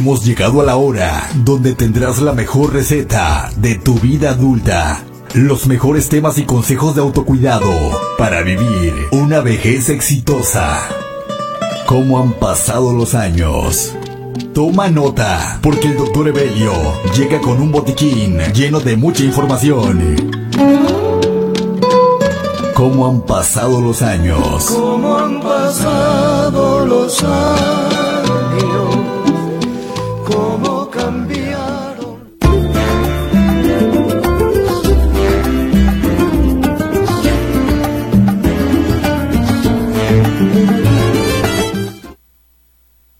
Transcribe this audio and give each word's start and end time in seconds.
Hemos 0.00 0.24
llegado 0.24 0.62
a 0.62 0.64
la 0.64 0.76
hora 0.76 1.28
donde 1.44 1.74
tendrás 1.74 2.22
la 2.22 2.32
mejor 2.32 2.72
receta 2.72 3.50
de 3.58 3.74
tu 3.74 4.00
vida 4.00 4.30
adulta. 4.30 5.04
Los 5.34 5.66
mejores 5.66 6.08
temas 6.08 6.38
y 6.38 6.44
consejos 6.44 6.94
de 6.94 7.02
autocuidado 7.02 7.70
para 8.16 8.40
vivir 8.40 8.94
una 9.12 9.42
vejez 9.42 9.90
exitosa. 9.90 10.88
¿Cómo 11.84 12.18
han 12.18 12.32
pasado 12.32 12.94
los 12.94 13.14
años? 13.14 13.94
Toma 14.54 14.88
nota, 14.88 15.58
porque 15.62 15.88
el 15.88 15.98
doctor 15.98 16.28
Evelio 16.28 16.72
llega 17.14 17.38
con 17.38 17.60
un 17.60 17.70
botiquín 17.70 18.38
lleno 18.54 18.80
de 18.80 18.96
mucha 18.96 19.22
información. 19.22 20.16
¿Cómo 22.72 23.06
han 23.06 23.20
pasado 23.20 23.82
los 23.82 24.00
años? 24.00 24.64
¿Cómo 24.64 25.18
han 25.18 25.42
pasado 25.42 26.86
los 26.86 27.22
años? 27.22 28.09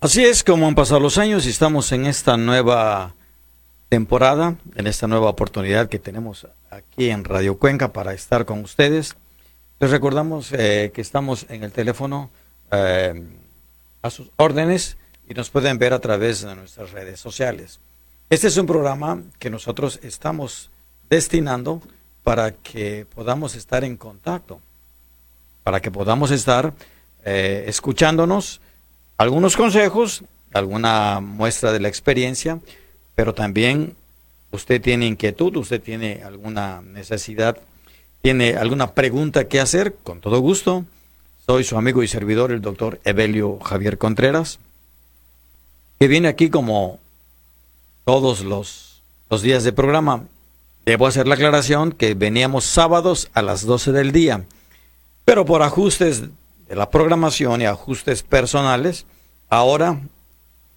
Así 0.03 0.25
es 0.25 0.43
como 0.43 0.67
han 0.67 0.75
pasado 0.75 0.99
los 0.99 1.19
años 1.19 1.45
y 1.45 1.51
estamos 1.51 1.93
en 1.93 2.07
esta 2.07 2.39
nueva 2.39 3.13
temporada, 3.91 4.57
en 4.75 4.87
esta 4.87 5.07
nueva 5.07 5.29
oportunidad 5.29 5.91
que 5.91 5.99
tenemos 5.99 6.47
aquí 6.71 7.11
en 7.11 7.23
Radio 7.23 7.59
Cuenca 7.59 7.93
para 7.93 8.15
estar 8.15 8.47
con 8.47 8.61
ustedes. 8.61 9.15
Les 9.79 9.91
recordamos 9.91 10.53
eh, 10.53 10.91
que 10.95 11.03
estamos 11.03 11.45
en 11.51 11.65
el 11.65 11.73
teléfono 11.73 12.31
eh, 12.73 13.27
a 14.01 14.09
sus 14.09 14.31
órdenes 14.37 14.97
y 15.29 15.35
nos 15.35 15.51
pueden 15.51 15.79
ver 15.79 15.93
a 15.93 15.99
través 15.99 16.41
de 16.41 16.57
nuestras 16.57 16.93
redes 16.93 17.21
sociales. 17.21 17.79
Este 18.31 18.47
es 18.47 18.57
un 18.57 18.67
programa 18.67 19.23
que 19.39 19.51
nosotros 19.51 20.01
estamos 20.03 20.71
destinando 21.11 21.83
para 22.25 22.53
que 22.53 23.05
podamos 23.15 23.55
estar 23.55 23.85
en 23.85 23.99
contacto, 23.99 24.63
para 25.63 25.81
que 25.81 25.91
podamos 25.91 26.31
estar 26.31 26.73
eh, 27.23 27.65
escuchándonos 27.67 28.63
algunos 29.21 29.55
consejos, 29.55 30.25
alguna 30.55 31.21
muestra 31.21 31.73
de 31.73 31.81
la 31.81 31.89
experiencia, 31.89 32.59
pero 33.15 33.35
también 33.35 33.95
usted 34.51 34.81
tiene 34.81 35.05
inquietud, 35.05 35.55
usted 35.57 35.79
tiene 35.83 36.23
alguna 36.25 36.81
necesidad, 36.81 37.59
tiene 38.23 38.57
alguna 38.57 38.93
pregunta 38.95 39.47
que 39.47 39.61
hacer, 39.61 39.95
con 40.03 40.23
todo 40.23 40.41
gusto. 40.41 40.87
Soy 41.45 41.65
su 41.65 41.77
amigo 41.77 42.03
y 42.03 42.09
servidor, 42.09 42.51
el 42.51 42.63
doctor 42.63 42.99
Evelio 43.05 43.59
Javier 43.61 43.99
Contreras, 43.99 44.59
que 45.99 46.09
viene 46.09 46.29
aquí 46.29 46.49
como 46.49 46.99
todos 48.07 48.41
los, 48.43 49.03
los 49.29 49.43
días 49.43 49.65
de 49.65 49.75
programa. 49.75 50.25
Debo 50.87 51.07
hacer 51.07 51.29
la 51.29 51.35
aclaración 51.35 51.93
que 51.93 52.15
veníamos 52.15 52.65
sábados 52.65 53.29
a 53.35 53.43
las 53.43 53.67
12 53.67 53.93
del 53.93 54.13
día, 54.13 54.47
pero 55.27 55.45
por 55.45 55.63
ajustes 55.63 56.23
de 56.71 56.77
la 56.77 56.89
programación 56.89 57.61
y 57.61 57.67
ajustes 57.67 58.23
personales, 58.23 59.05
ahora, 59.49 60.01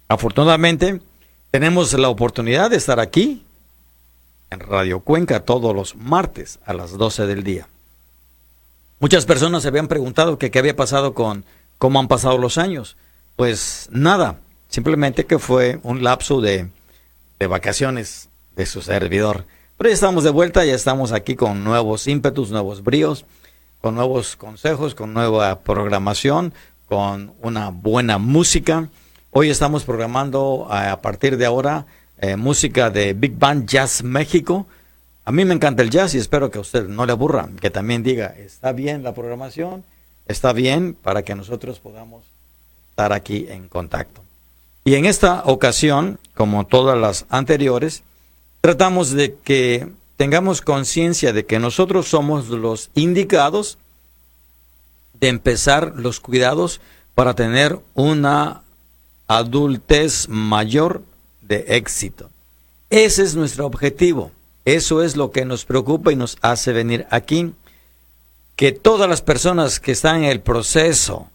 afortunadamente, 0.08 1.00
tenemos 1.52 1.92
la 1.92 2.08
oportunidad 2.08 2.70
de 2.70 2.78
estar 2.78 2.98
aquí 2.98 3.44
en 4.50 4.58
Radio 4.58 4.98
Cuenca 4.98 5.44
todos 5.44 5.72
los 5.72 5.94
martes 5.94 6.58
a 6.66 6.74
las 6.74 6.98
12 6.98 7.26
del 7.26 7.44
día. 7.44 7.68
Muchas 8.98 9.24
personas 9.24 9.62
se 9.62 9.68
habían 9.68 9.86
preguntado 9.86 10.36
qué 10.36 10.50
había 10.58 10.74
pasado 10.74 11.14
con 11.14 11.44
cómo 11.78 12.00
han 12.00 12.08
pasado 12.08 12.38
los 12.38 12.58
años. 12.58 12.96
Pues 13.36 13.88
nada, 13.92 14.40
simplemente 14.68 15.26
que 15.26 15.38
fue 15.38 15.78
un 15.84 16.02
lapso 16.02 16.40
de, 16.40 16.70
de 17.38 17.46
vacaciones 17.46 18.30
de 18.56 18.66
su 18.66 18.82
servidor. 18.82 19.44
Pero 19.78 19.90
ya 19.90 19.94
estamos 19.94 20.24
de 20.24 20.30
vuelta, 20.30 20.64
ya 20.64 20.74
estamos 20.74 21.12
aquí 21.12 21.36
con 21.36 21.62
nuevos 21.62 22.08
ímpetus, 22.08 22.50
nuevos 22.50 22.82
bríos 22.82 23.26
con 23.84 23.96
nuevos 23.96 24.36
consejos, 24.36 24.94
con 24.94 25.12
nueva 25.12 25.60
programación, 25.60 26.54
con 26.88 27.34
una 27.42 27.68
buena 27.68 28.16
música. 28.16 28.88
Hoy 29.30 29.50
estamos 29.50 29.84
programando 29.84 30.66
eh, 30.70 30.88
a 30.88 31.02
partir 31.02 31.36
de 31.36 31.44
ahora 31.44 31.84
eh, 32.16 32.36
música 32.36 32.88
de 32.88 33.12
Big 33.12 33.38
Band 33.38 33.68
Jazz 33.68 34.02
México. 34.02 34.66
A 35.26 35.32
mí 35.32 35.44
me 35.44 35.52
encanta 35.52 35.82
el 35.82 35.90
jazz 35.90 36.14
y 36.14 36.18
espero 36.18 36.50
que 36.50 36.56
a 36.56 36.62
usted 36.62 36.88
no 36.88 37.04
le 37.04 37.12
aburra, 37.12 37.50
que 37.60 37.68
también 37.68 38.02
diga, 38.02 38.34
está 38.38 38.72
bien 38.72 39.02
la 39.02 39.12
programación, 39.12 39.84
está 40.26 40.54
bien 40.54 40.94
para 40.94 41.22
que 41.22 41.34
nosotros 41.34 41.78
podamos 41.78 42.24
estar 42.88 43.12
aquí 43.12 43.48
en 43.50 43.68
contacto. 43.68 44.22
Y 44.86 44.94
en 44.94 45.04
esta 45.04 45.42
ocasión, 45.44 46.18
como 46.32 46.66
todas 46.66 46.96
las 46.96 47.26
anteriores, 47.28 48.02
tratamos 48.62 49.10
de 49.10 49.34
que 49.34 49.90
tengamos 50.16 50.60
conciencia 50.60 51.32
de 51.32 51.44
que 51.44 51.58
nosotros 51.58 52.08
somos 52.08 52.48
los 52.48 52.90
indicados 52.94 53.78
de 55.20 55.28
empezar 55.28 55.94
los 55.96 56.20
cuidados 56.20 56.80
para 57.14 57.34
tener 57.34 57.78
una 57.94 58.62
adultez 59.26 60.28
mayor 60.28 61.02
de 61.42 61.64
éxito. 61.68 62.30
Ese 62.90 63.22
es 63.22 63.34
nuestro 63.34 63.66
objetivo. 63.66 64.30
Eso 64.64 65.02
es 65.02 65.16
lo 65.16 65.30
que 65.30 65.44
nos 65.44 65.64
preocupa 65.64 66.12
y 66.12 66.16
nos 66.16 66.38
hace 66.42 66.72
venir 66.72 67.06
aquí. 67.10 67.52
Que 68.56 68.72
todas 68.72 69.08
las 69.08 69.20
personas 69.20 69.80
que 69.80 69.92
están 69.92 70.18
en 70.18 70.24
el 70.24 70.40
proceso 70.40 71.28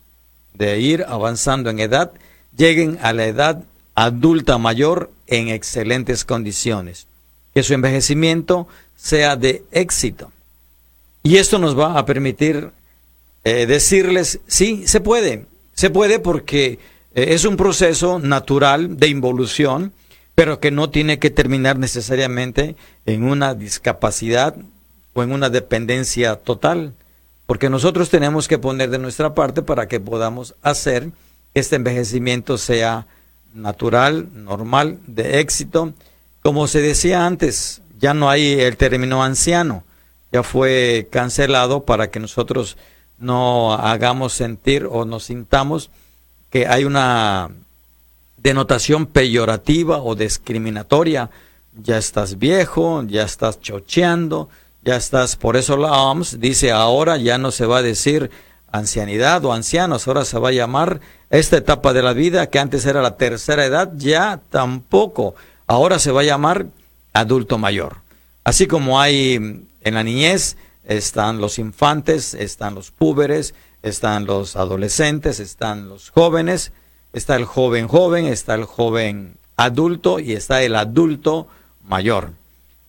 de 0.54 0.80
ir 0.80 1.06
avanzando 1.08 1.70
en 1.70 1.80
edad 1.80 2.12
lleguen 2.56 2.98
a 3.02 3.14
la 3.14 3.26
edad 3.26 3.64
adulta 3.96 4.58
mayor 4.58 5.12
en 5.28 5.50
excelentes 5.50 6.26
condiciones 6.26 7.08
que 7.54 7.64
su 7.64 7.74
envejecimiento 7.74 8.68
sea 8.96 9.36
de 9.36 9.64
éxito. 9.72 10.32
Y 11.24 11.38
esto 11.38 11.60
nos 11.60 11.78
va 11.78 11.98
a 11.98 12.06
permitir 12.06 12.72
eh, 13.44 13.66
decirles, 13.66 14.40
sí, 14.48 14.84
se 14.88 15.02
puede, 15.02 15.46
se 15.74 15.90
puede 15.90 16.20
porque 16.20 16.80
eh, 17.16 17.28
es 17.30 17.46
un 17.46 17.58
proceso 17.58 18.20
natural 18.20 18.98
de 18.98 19.08
involución, 19.08 19.94
pero 20.36 20.60
que 20.60 20.72
no 20.72 20.90
tiene 20.90 21.20
que 21.20 21.30
terminar 21.30 21.78
necesariamente 21.78 22.76
en 23.06 23.24
una 23.24 23.56
discapacidad 23.56 24.56
o 25.14 25.24
en 25.24 25.32
una 25.32 25.50
dependencia 25.50 26.36
total, 26.36 26.94
porque 27.46 27.70
nosotros 27.70 28.10
tenemos 28.10 28.48
que 28.48 28.60
poner 28.60 28.90
de 28.90 29.00
nuestra 29.00 29.34
parte 29.34 29.62
para 29.62 29.88
que 29.88 30.00
podamos 30.00 30.56
hacer 30.62 31.12
que 31.54 31.62
este 31.62 31.76
envejecimiento 31.76 32.58
sea 32.58 33.08
natural, 33.54 34.30
normal, 34.34 35.00
de 35.08 35.40
éxito 35.40 35.94
como 36.42 36.68
se 36.68 36.82
decía 36.82 37.26
antes, 37.26 37.82
ya 38.00 38.14
no 38.14 38.30
hay 38.30 38.60
el 38.60 38.78
término 38.78 39.24
anciano, 39.24 39.84
ya 40.32 40.44
fue 40.44 41.08
cancelado 41.12 41.84
para 41.86 42.10
que 42.10 42.20
nosotros 42.20 42.78
no 43.18 43.74
hagamos 43.74 44.34
sentir 44.34 44.88
o 44.90 45.06
nos 45.06 45.26
sintamos 45.26 45.90
que 46.50 46.68
hay 46.68 46.86
una 46.86 47.50
denotación 48.38 49.06
peyorativa 49.06 50.02
o 50.02 50.16
discriminatoria. 50.16 51.30
Ya 51.82 51.98
estás 51.98 52.40
viejo, 52.40 53.04
ya 53.06 53.24
estás 53.24 53.60
chocheando, 53.62 54.50
ya 54.84 54.96
estás, 54.96 55.36
por 55.36 55.58
eso 55.58 55.78
la 55.78 55.92
OMS 55.92 56.40
dice 56.40 56.72
ahora 56.72 57.18
ya 57.18 57.38
no 57.38 57.52
se 57.52 57.66
va 57.66 57.78
a 57.78 57.84
decir 57.84 58.32
ancianidad 58.72 59.44
o 59.46 59.54
ancianos, 59.54 60.08
ahora 60.08 60.26
se 60.26 60.40
va 60.40 60.50
a 60.50 60.54
llamar 60.54 61.00
esta 61.30 61.58
etapa 61.58 61.94
de 61.94 62.02
la 62.02 62.14
vida 62.14 62.48
que 62.48 62.60
antes 62.60 62.86
era 62.86 63.02
la 63.02 63.18
tercera 63.18 63.66
edad, 63.66 63.92
ya 63.96 64.40
tampoco 64.50 65.36
ahora 65.70 66.00
se 66.00 66.12
va 66.12 66.22
a 66.22 66.26
llamar 66.26 66.66
adulto 67.14 67.58
mayor. 67.58 67.98
Así 68.44 68.66
como 68.66 69.00
hay 69.00 69.36
en 69.36 69.94
la 69.94 70.04
niñez, 70.04 70.58
están 70.84 71.40
los 71.40 71.60
infantes, 71.60 72.34
están 72.34 72.74
los 72.74 72.90
púberes, 72.90 73.54
están 73.84 74.26
los 74.26 74.56
adolescentes, 74.56 75.40
están 75.40 75.88
los 75.88 76.10
jóvenes, 76.10 76.72
está 77.14 77.36
el 77.36 77.46
joven 77.46 77.88
joven, 77.88 78.26
está 78.26 78.56
el 78.56 78.66
joven 78.66 79.36
adulto 79.56 80.20
y 80.20 80.34
está 80.34 80.64
el 80.64 80.76
adulto 80.76 81.48
mayor. 81.88 82.32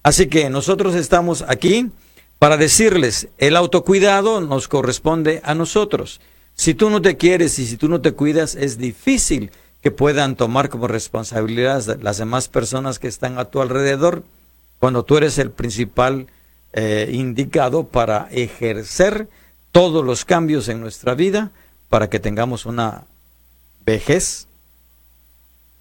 Así 0.02 0.28
que 0.28 0.48
nosotros 0.48 0.94
estamos 0.94 1.44
aquí 1.46 1.90
para 2.38 2.56
decirles, 2.56 3.28
el 3.36 3.56
autocuidado 3.56 4.40
nos 4.40 4.68
corresponde 4.68 5.42
a 5.44 5.54
nosotros. 5.54 6.22
Si 6.54 6.72
tú 6.72 6.88
no 6.88 7.02
te 7.02 7.18
quieres 7.18 7.58
y 7.58 7.66
si 7.66 7.76
tú 7.76 7.90
no 7.90 8.00
te 8.00 8.12
cuidas, 8.12 8.54
es 8.54 8.78
difícil 8.78 9.50
que 9.82 9.90
puedan 9.90 10.36
tomar 10.36 10.68
como 10.68 10.86
responsabilidad 10.86 11.98
las 12.02 12.18
demás 12.18 12.48
personas 12.48 12.98
que 12.98 13.08
están 13.08 13.38
a 13.38 13.46
tu 13.46 13.60
alrededor 13.60 14.22
cuando 14.78 15.04
tú 15.04 15.16
eres 15.16 15.38
el 15.38 15.50
principal 15.50 16.26
eh, 16.72 17.10
indicado 17.12 17.84
para 17.84 18.28
ejercer 18.30 19.28
todos 19.72 20.04
los 20.04 20.24
cambios 20.24 20.68
en 20.68 20.80
nuestra 20.80 21.14
vida 21.14 21.50
para 21.88 22.08
que 22.08 22.20
tengamos 22.20 22.66
una 22.66 23.04
vejez 23.84 24.46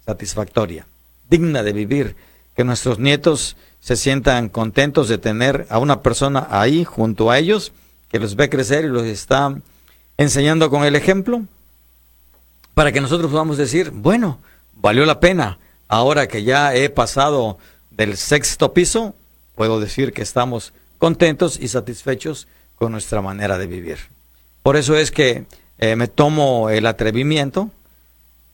satisfactoria, 0.06 0.86
digna 1.28 1.62
de 1.62 1.72
vivir, 1.72 2.16
que 2.56 2.64
nuestros 2.64 2.98
nietos 2.98 3.56
se 3.80 3.96
sientan 3.96 4.48
contentos 4.48 5.08
de 5.08 5.18
tener 5.18 5.66
a 5.70 5.78
una 5.78 6.02
persona 6.02 6.46
ahí 6.50 6.84
junto 6.84 7.30
a 7.30 7.38
ellos 7.38 7.72
que 8.10 8.18
los 8.18 8.34
ve 8.34 8.50
crecer 8.50 8.84
y 8.84 8.88
los 8.88 9.04
está 9.04 9.54
enseñando 10.18 10.68
con 10.68 10.84
el 10.84 10.96
ejemplo 10.96 11.42
para 12.80 12.92
que 12.92 13.02
nosotros 13.02 13.30
podamos 13.30 13.58
decir, 13.58 13.90
bueno, 13.90 14.38
valió 14.72 15.04
la 15.04 15.20
pena 15.20 15.58
ahora 15.86 16.28
que 16.28 16.44
ya 16.44 16.74
he 16.74 16.88
pasado 16.88 17.58
del 17.90 18.16
sexto 18.16 18.72
piso, 18.72 19.14
puedo 19.54 19.80
decir 19.80 20.14
que 20.14 20.22
estamos 20.22 20.72
contentos 20.96 21.58
y 21.60 21.68
satisfechos 21.68 22.48
con 22.76 22.92
nuestra 22.92 23.20
manera 23.20 23.58
de 23.58 23.66
vivir. 23.66 23.98
Por 24.62 24.78
eso 24.78 24.96
es 24.96 25.10
que 25.10 25.44
eh, 25.76 25.94
me 25.94 26.08
tomo 26.08 26.70
el 26.70 26.86
atrevimiento, 26.86 27.68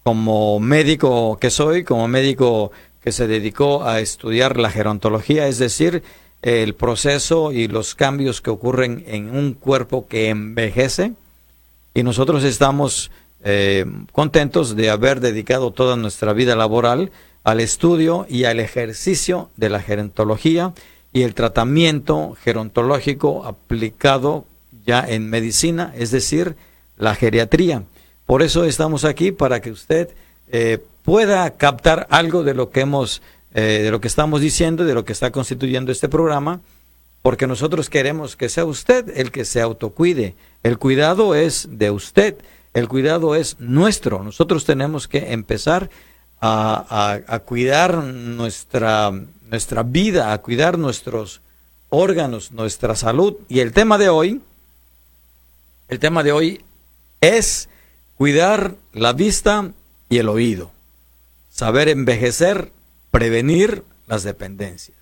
como 0.02 0.58
médico 0.58 1.38
que 1.40 1.50
soy, 1.50 1.84
como 1.84 2.08
médico 2.08 2.72
que 3.02 3.12
se 3.12 3.28
dedicó 3.28 3.84
a 3.84 4.00
estudiar 4.00 4.58
la 4.58 4.70
gerontología, 4.70 5.46
es 5.46 5.58
decir, 5.58 6.02
el 6.42 6.74
proceso 6.74 7.52
y 7.52 7.68
los 7.68 7.94
cambios 7.94 8.40
que 8.40 8.50
ocurren 8.50 9.04
en 9.06 9.30
un 9.30 9.54
cuerpo 9.54 10.08
que 10.08 10.30
envejece. 10.30 11.12
Y 11.94 12.02
nosotros 12.02 12.42
estamos 12.42 13.12
eh, 13.44 13.84
contentos 14.12 14.76
de 14.76 14.90
haber 14.90 15.20
dedicado 15.20 15.70
toda 15.70 15.96
nuestra 15.96 16.32
vida 16.32 16.56
laboral 16.56 17.10
al 17.44 17.60
estudio 17.60 18.26
y 18.28 18.44
al 18.44 18.58
ejercicio 18.58 19.50
de 19.56 19.68
la 19.68 19.80
gerontología 19.80 20.72
y 21.12 21.22
el 21.22 21.34
tratamiento 21.34 22.36
gerontológico 22.42 23.44
aplicado 23.44 24.44
ya 24.84 25.04
en 25.06 25.30
medicina, 25.30 25.92
es 25.96 26.10
decir, 26.10 26.56
la 26.96 27.14
geriatría. 27.14 27.84
Por 28.26 28.42
eso 28.42 28.64
estamos 28.64 29.04
aquí 29.04 29.32
para 29.32 29.60
que 29.60 29.70
usted 29.70 30.10
eh, 30.50 30.78
pueda 31.02 31.48
captar 31.50 32.06
algo 32.10 32.42
de 32.42 32.54
lo 32.54 32.70
que 32.70 32.80
hemos, 32.80 33.22
eh, 33.54 33.80
de 33.84 33.90
lo 33.90 34.00
que 34.00 34.08
estamos 34.08 34.40
diciendo, 34.40 34.84
de 34.84 34.94
lo 34.94 35.04
que 35.04 35.12
está 35.12 35.30
constituyendo 35.30 35.92
este 35.92 36.08
programa, 36.08 36.60
porque 37.22 37.46
nosotros 37.46 37.88
queremos 37.88 38.36
que 38.36 38.48
sea 38.48 38.64
usted 38.64 39.16
el 39.16 39.30
que 39.30 39.44
se 39.44 39.60
autocuide. 39.60 40.34
El 40.62 40.78
cuidado 40.78 41.34
es 41.34 41.68
de 41.70 41.90
usted, 41.90 42.36
el 42.76 42.88
cuidado 42.88 43.34
es 43.34 43.58
nuestro. 43.58 44.22
Nosotros 44.22 44.66
tenemos 44.66 45.08
que 45.08 45.32
empezar 45.32 45.88
a, 46.42 47.40
cuidar 47.46 48.04
nuestra, 48.04 49.10
nuestra 49.48 49.82
vida, 49.82 50.34
a 50.34 50.42
cuidar 50.42 50.76
nuestros 50.76 51.40
órganos, 51.88 52.52
nuestra 52.52 52.94
salud. 52.94 53.36
Y 53.48 53.60
el 53.60 53.72
tema 53.72 53.96
de 53.96 54.10
hoy, 54.10 54.42
el 55.88 55.98
tema 55.98 56.22
de 56.22 56.32
hoy 56.32 56.64
es 57.22 57.70
cuidar 58.14 58.74
la 58.92 59.14
vista 59.14 59.72
y 60.10 60.18
el 60.18 60.28
oído 60.28 60.70
saber 61.48 61.88
envejecer, 61.88 62.72
prevenir 63.10 63.84
las 64.06 64.22
dependencias. 64.22 64.98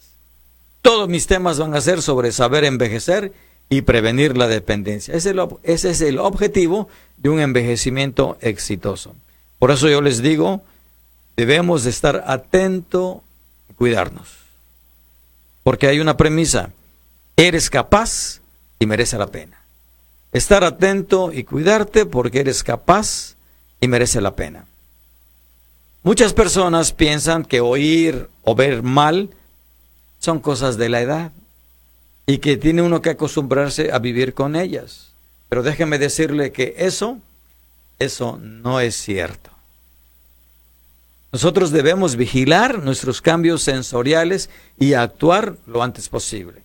Todos 0.81 1.09
mis 1.09 1.27
temas 1.27 1.59
van 1.59 1.75
a 1.75 1.81
ser 1.81 2.03
sobre 2.03 2.31
saber 2.31 2.63
envejecer 2.63 3.33
y 3.69 3.83
prevenir 3.83 4.37
la 4.37 4.47
dependencia. 4.47 5.15
Ese 5.15 5.35
es, 5.63 6.01
el, 6.01 6.19
objetivo 6.19 6.89
de 7.17 7.29
un 7.29 7.41
envejecimiento 7.41 8.37
exitoso. 8.41 9.15
Por 9.59 9.71
eso 9.71 9.89
yo 9.89 10.01
les 10.01 10.23
digo, 10.23 10.63
debemos 11.37 11.85
de 11.85 11.91
estar 11.91 12.25
atento 12.27 13.23
y 13.71 13.75
cuidarnos. 13.75 14.29
Porque 15.63 15.87
hay 15.87 16.01
una 16.01 16.17
premisa, 16.17 16.71
eres 17.37 17.71
capaz 17.71 18.41
y 18.79 18.87
merece 18.87 19.17
la 19.19 19.29
pena. 19.29 19.61
Estar 20.33 20.65
atento 20.65 21.33
y 21.33 21.45
cuidarte 21.45 22.07
porque 22.07 22.41
eres 22.41 22.63
capaz 22.63 23.37
y 23.81 23.89
merece 23.89 24.21
la 24.21 24.35
pena. 24.35 24.67
Muchas 26.03 26.35
personas 26.35 26.93
piensan 26.93 27.45
que 27.45 27.61
oír 27.61 28.29
o 28.43 28.55
ver 28.55 28.83
mal 28.83 29.31
son 30.19 30.41
cosas 30.41 30.77
de 30.77 30.91
la 30.91 31.01
edad 31.01 31.33
y 32.27 32.39
que 32.39 32.57
tiene 32.57 32.83
uno 32.83 33.03
que 33.03 33.11
acostumbrarse 33.11 33.93
a 33.93 33.99
vivir 33.99 34.35
con 34.35 34.57
ellas. 34.57 35.13
Pero 35.49 35.63
déjeme 35.63 35.99
decirle 35.99 36.53
que 36.53 36.75
eso, 36.79 37.19
eso 37.99 38.39
no 38.41 38.81
es 38.81 38.97
cierto. 38.97 39.51
Nosotros 41.33 41.73
debemos 41.73 42.17
vigilar 42.17 42.79
nuestros 42.79 43.21
cambios 43.21 43.63
sensoriales 43.63 44.49
y 44.79 44.95
actuar 44.95 45.57
lo 45.67 45.83
antes 45.83 46.09
posible. 46.09 46.63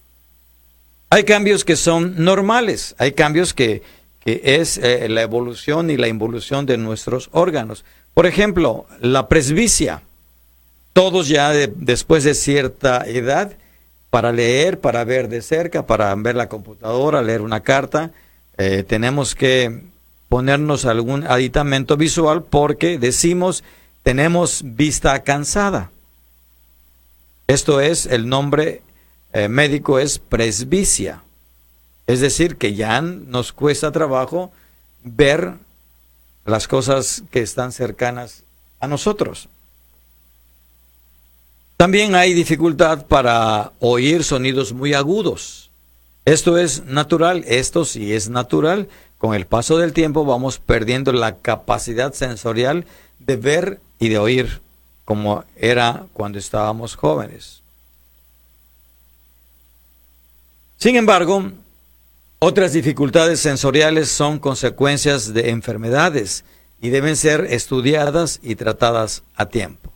Hay 1.09 1.23
cambios 1.23 1.65
que 1.65 1.75
son 1.75 2.23
normales, 2.23 2.94
hay 3.00 3.13
cambios 3.13 3.56
que, 3.56 3.81
que 4.23 4.41
es 4.44 4.77
eh, 4.77 5.09
la 5.09 5.23
evolución 5.23 5.89
y 5.89 5.97
la 5.97 6.07
involución 6.07 6.67
de 6.67 6.77
nuestros 6.77 7.29
órganos. 7.31 7.83
Por 8.13 8.27
ejemplo, 8.27 8.85
la 9.01 9.27
presbicia. 9.27 10.03
Todos 10.94 11.27
ya 11.27 11.51
después 11.51 12.23
de 12.23 12.35
cierta 12.35 13.03
edad, 13.07 13.53
para 14.09 14.31
leer, 14.31 14.79
para 14.79 15.03
ver 15.03 15.29
de 15.29 15.41
cerca, 15.41 15.85
para 15.85 16.13
ver 16.15 16.35
la 16.35 16.50
computadora, 16.50 17.21
leer 17.21 17.41
una 17.41 17.61
carta, 17.61 18.11
eh, 18.57 18.83
tenemos 18.83 19.35
que 19.35 19.83
ponernos 20.27 20.85
algún 20.85 21.25
aditamento 21.25 21.97
visual 21.97 22.44
porque 22.44 22.97
decimos 22.97 23.63
tenemos 24.03 24.61
vista 24.63 25.21
cansada. 25.23 25.91
Esto 27.47 27.81
es, 27.81 28.06
el 28.06 28.29
nombre 28.29 28.81
eh, 29.33 29.47
médico 29.47 30.00
es 30.00 30.19
presbicia. 30.19 31.23
Es 32.07 32.21
decir, 32.21 32.57
que 32.57 32.73
ya 32.73 33.01
nos 33.01 33.53
cuesta 33.53 33.91
trabajo 33.91 34.51
ver 35.03 35.53
las 36.45 36.67
cosas 36.67 37.23
que 37.31 37.41
están 37.41 37.71
cercanas 37.71 38.44
a 38.79 38.88
nosotros. 38.88 39.50
También 41.79 42.13
hay 42.13 42.33
dificultad 42.33 43.05
para 43.05 43.71
oír 43.79 44.25
sonidos 44.25 44.73
muy 44.73 44.93
agudos. 44.93 45.69
Esto 46.25 46.57
es 46.57 46.83
natural, 46.83 47.45
esto 47.47 47.85
sí 47.85 48.13
es 48.13 48.27
natural. 48.27 48.89
Con 49.17 49.33
el 49.33 49.45
paso 49.45 49.77
del 49.77 49.93
tiempo 49.93 50.25
vamos 50.25 50.59
perdiendo 50.59 51.13
la 51.13 51.37
capacidad 51.37 52.13
sensorial 52.13 52.85
de 53.19 53.37
ver 53.37 53.79
y 53.97 54.09
de 54.09 54.17
oír 54.17 54.59
como 55.05 55.45
era 55.55 56.05
cuando 56.11 56.37
estábamos 56.37 56.97
jóvenes. 56.97 57.61
Sin 60.75 60.97
embargo, 60.97 61.49
otras 62.39 62.73
dificultades 62.73 63.39
sensoriales 63.39 64.09
son 64.11 64.37
consecuencias 64.37 65.33
de 65.33 65.49
enfermedades 65.51 66.44
y 66.81 66.89
deben 66.89 67.15
ser 67.15 67.45
estudiadas 67.45 68.42
y 68.44 68.56
tratadas 68.56 69.23
a 69.33 69.45
tiempo. 69.45 69.94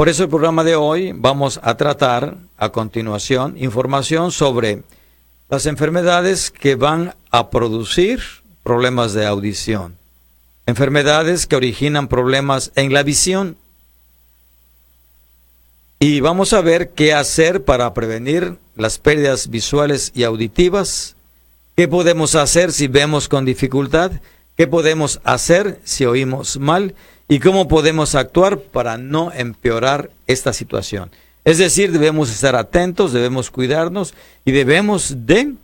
Por 0.00 0.08
eso 0.08 0.22
el 0.22 0.30
programa 0.30 0.64
de 0.64 0.76
hoy 0.76 1.12
vamos 1.14 1.60
a 1.62 1.76
tratar 1.76 2.38
a 2.56 2.70
continuación 2.70 3.58
información 3.58 4.32
sobre 4.32 4.82
las 5.50 5.66
enfermedades 5.66 6.50
que 6.50 6.74
van 6.74 7.14
a 7.30 7.50
producir 7.50 8.22
problemas 8.62 9.12
de 9.12 9.26
audición, 9.26 9.98
enfermedades 10.64 11.46
que 11.46 11.56
originan 11.56 12.08
problemas 12.08 12.72
en 12.76 12.94
la 12.94 13.02
visión. 13.02 13.58
Y 15.98 16.20
vamos 16.20 16.54
a 16.54 16.62
ver 16.62 16.92
qué 16.92 17.12
hacer 17.12 17.66
para 17.66 17.92
prevenir 17.92 18.56
las 18.76 18.98
pérdidas 18.98 19.50
visuales 19.50 20.12
y 20.14 20.22
auditivas 20.22 21.14
¿Qué 21.76 21.88
podemos 21.88 22.36
hacer 22.36 22.72
si 22.72 22.88
vemos 22.88 23.28
con 23.28 23.44
dificultad? 23.44 24.12
¿Qué 24.56 24.66
podemos 24.66 25.20
hacer 25.24 25.78
si 25.84 26.06
oímos 26.06 26.58
mal? 26.58 26.94
¿Y 27.30 27.38
cómo 27.38 27.68
podemos 27.68 28.16
actuar 28.16 28.58
para 28.58 28.98
no 28.98 29.32
empeorar 29.32 30.10
esta 30.26 30.52
situación? 30.52 31.12
Es 31.44 31.58
decir, 31.58 31.92
debemos 31.92 32.28
estar 32.28 32.56
atentos, 32.56 33.12
debemos 33.12 33.52
cuidarnos 33.52 34.14
y 34.44 34.50
debemos 34.50 35.26
de 35.26 35.54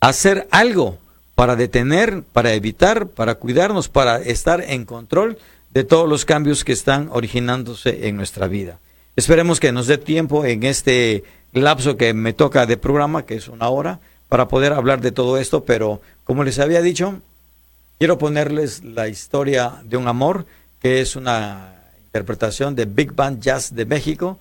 hacer 0.00 0.46
algo 0.50 0.98
para 1.34 1.56
detener, 1.56 2.22
para 2.24 2.52
evitar, 2.52 3.06
para 3.06 3.36
cuidarnos, 3.36 3.88
para 3.88 4.18
estar 4.18 4.62
en 4.68 4.84
control 4.84 5.38
de 5.70 5.82
todos 5.82 6.06
los 6.06 6.26
cambios 6.26 6.62
que 6.62 6.72
están 6.72 7.08
originándose 7.10 8.08
en 8.08 8.16
nuestra 8.18 8.46
vida. 8.46 8.78
Esperemos 9.16 9.60
que 9.60 9.72
nos 9.72 9.86
dé 9.86 9.96
tiempo 9.96 10.44
en 10.44 10.62
este 10.62 11.24
lapso 11.54 11.96
que 11.96 12.12
me 12.12 12.34
toca 12.34 12.66
de 12.66 12.76
programa, 12.76 13.24
que 13.24 13.36
es 13.36 13.48
una 13.48 13.70
hora, 13.70 14.00
para 14.28 14.46
poder 14.46 14.74
hablar 14.74 15.00
de 15.00 15.12
todo 15.12 15.38
esto, 15.38 15.64
pero 15.64 16.02
como 16.24 16.44
les 16.44 16.58
había 16.58 16.82
dicho, 16.82 17.22
quiero 17.98 18.18
ponerles 18.18 18.84
la 18.84 19.08
historia 19.08 19.76
de 19.82 19.96
un 19.96 20.06
amor, 20.06 20.44
que 20.86 21.00
es 21.00 21.16
una 21.16 21.74
interpretación 22.04 22.76
de 22.76 22.84
Big 22.84 23.12
Band 23.12 23.42
Jazz 23.42 23.74
de 23.74 23.84
México, 23.84 24.38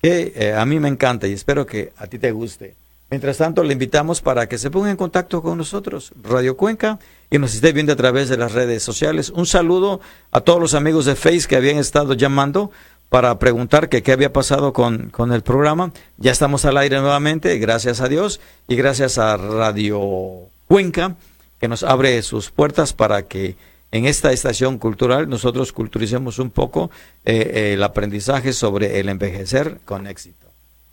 que 0.00 0.32
eh, 0.36 0.54
a 0.54 0.64
mí 0.64 0.78
me 0.78 0.86
encanta 0.86 1.26
y 1.26 1.32
espero 1.32 1.66
que 1.66 1.92
a 1.96 2.06
ti 2.06 2.20
te 2.20 2.30
guste. 2.30 2.76
Mientras 3.10 3.38
tanto, 3.38 3.64
le 3.64 3.72
invitamos 3.72 4.20
para 4.20 4.48
que 4.48 4.58
se 4.58 4.70
ponga 4.70 4.92
en 4.92 4.96
contacto 4.96 5.42
con 5.42 5.58
nosotros, 5.58 6.12
Radio 6.22 6.56
Cuenca, 6.56 7.00
y 7.32 7.38
nos 7.38 7.52
esté 7.52 7.72
viendo 7.72 7.94
a 7.94 7.96
través 7.96 8.28
de 8.28 8.36
las 8.36 8.52
redes 8.52 8.84
sociales. 8.84 9.30
Un 9.30 9.44
saludo 9.44 10.00
a 10.30 10.40
todos 10.40 10.60
los 10.60 10.74
amigos 10.74 11.04
de 11.04 11.16
Face 11.16 11.48
que 11.48 11.56
habían 11.56 11.78
estado 11.78 12.14
llamando 12.14 12.70
para 13.08 13.36
preguntar 13.40 13.88
que 13.88 14.04
qué 14.04 14.12
había 14.12 14.32
pasado 14.32 14.72
con, 14.72 15.10
con, 15.10 15.32
el 15.32 15.42
programa. 15.42 15.90
Ya 16.16 16.30
estamos 16.30 16.64
al 16.64 16.76
aire 16.76 17.00
nuevamente, 17.00 17.58
gracias 17.58 18.00
a 18.00 18.06
Dios 18.06 18.38
y 18.68 18.76
gracias 18.76 19.18
a 19.18 19.36
Radio 19.36 20.48
Cuenca, 20.68 21.16
que 21.58 21.66
nos 21.66 21.82
abre 21.82 22.22
sus 22.22 22.52
puertas 22.52 22.92
para 22.92 23.22
que 23.22 23.56
en 23.90 24.06
esta 24.06 24.32
estación 24.32 24.78
cultural 24.78 25.28
nosotros 25.28 25.72
culturicemos 25.72 26.38
un 26.38 26.50
poco 26.50 26.90
eh, 27.24 27.50
eh, 27.54 27.72
el 27.74 27.82
aprendizaje 27.82 28.52
sobre 28.52 29.00
el 29.00 29.08
envejecer 29.08 29.78
con 29.84 30.06
éxito. 30.06 30.46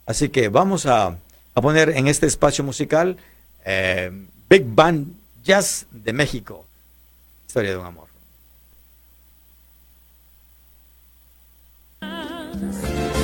Así 0.05 0.29
que 0.29 0.49
vamos 0.49 0.85
a, 0.85 1.17
a 1.55 1.61
poner 1.61 1.89
en 1.89 2.07
este 2.07 2.27
espacio 2.27 2.63
musical 2.63 3.17
eh, 3.65 4.11
Big 4.49 4.63
Band 4.65 5.13
Jazz 5.43 5.87
de 5.91 6.13
México, 6.13 6.65
historia 7.47 7.71
de 7.71 7.77
un 7.77 7.85
amor. 7.85 8.07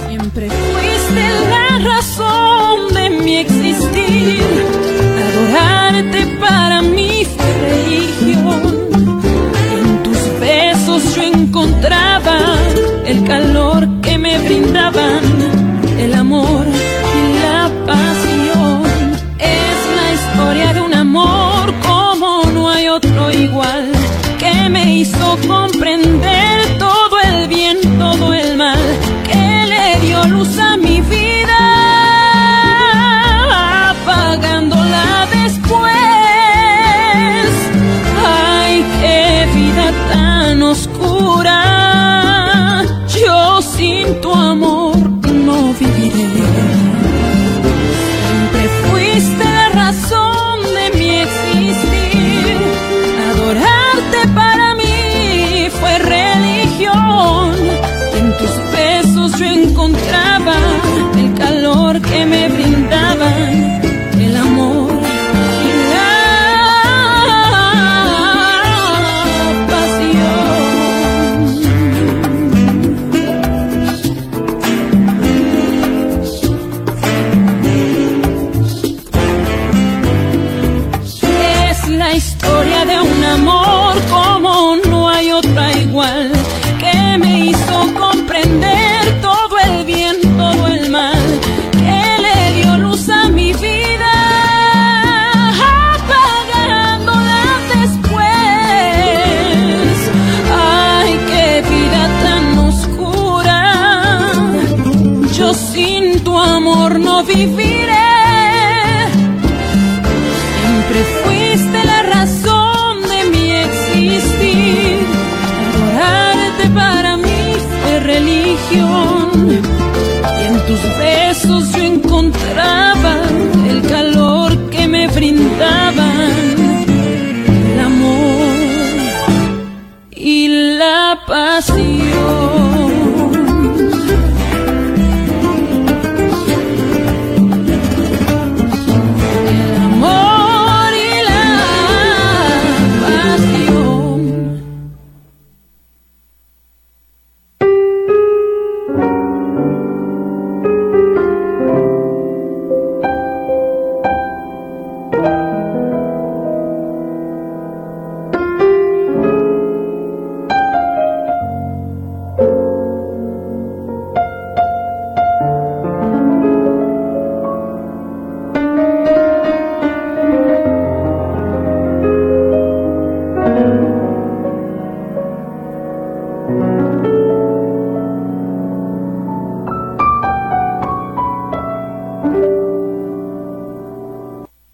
Siempre 0.07 0.49
fuiste 0.49 1.49
la 1.49 1.79
razón 1.79 2.93
de 2.93 3.09
mi 3.09 3.37
existir. 3.37 4.43
Adorarte 5.23 6.37
para 6.39 6.81
mí 6.81 7.25
fue 7.25 7.53
religión. 7.53 8.80
Besos 10.91 11.15
yo 11.15 11.21
encontraba 11.21 12.37
el 13.05 13.23
calor 13.23 13.87
que 14.01 14.17
me 14.17 14.37
brindaban, 14.39 15.23
el 15.97 16.13
amor 16.13 16.60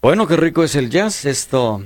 Bueno, 0.00 0.26
qué 0.26 0.36
rico 0.36 0.62
es 0.62 0.74
el 0.76 0.90
jazz, 0.90 1.24
esto, 1.24 1.84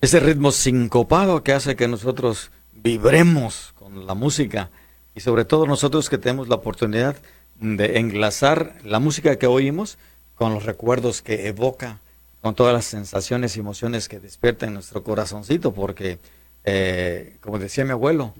ese 0.00 0.20
ritmo 0.20 0.50
sincopado 0.50 1.42
que 1.42 1.52
hace 1.52 1.76
que 1.76 1.88
nosotros 1.88 2.50
vibremos 2.72 3.74
con 3.78 4.06
la 4.06 4.14
música 4.14 4.70
y 5.14 5.20
sobre 5.20 5.44
todo 5.44 5.66
nosotros 5.66 6.08
que 6.08 6.16
tenemos 6.18 6.48
la 6.48 6.54
oportunidad 6.56 7.16
de 7.56 7.98
enlazar 7.98 8.76
la 8.84 8.98
música 8.98 9.36
que 9.36 9.46
oímos 9.46 9.98
con 10.36 10.54
los 10.54 10.64
recuerdos 10.64 11.20
que 11.20 11.48
evoca, 11.48 11.98
con 12.40 12.54
todas 12.54 12.72
las 12.72 12.86
sensaciones 12.86 13.56
y 13.56 13.60
emociones 13.60 14.08
que 14.08 14.18
despierta 14.20 14.64
en 14.66 14.72
nuestro 14.74 15.02
corazoncito, 15.04 15.72
porque, 15.72 16.18
eh, 16.64 17.36
como 17.42 17.58
decía 17.58 17.84
mi 17.84 17.90
abuelo, 17.90 18.32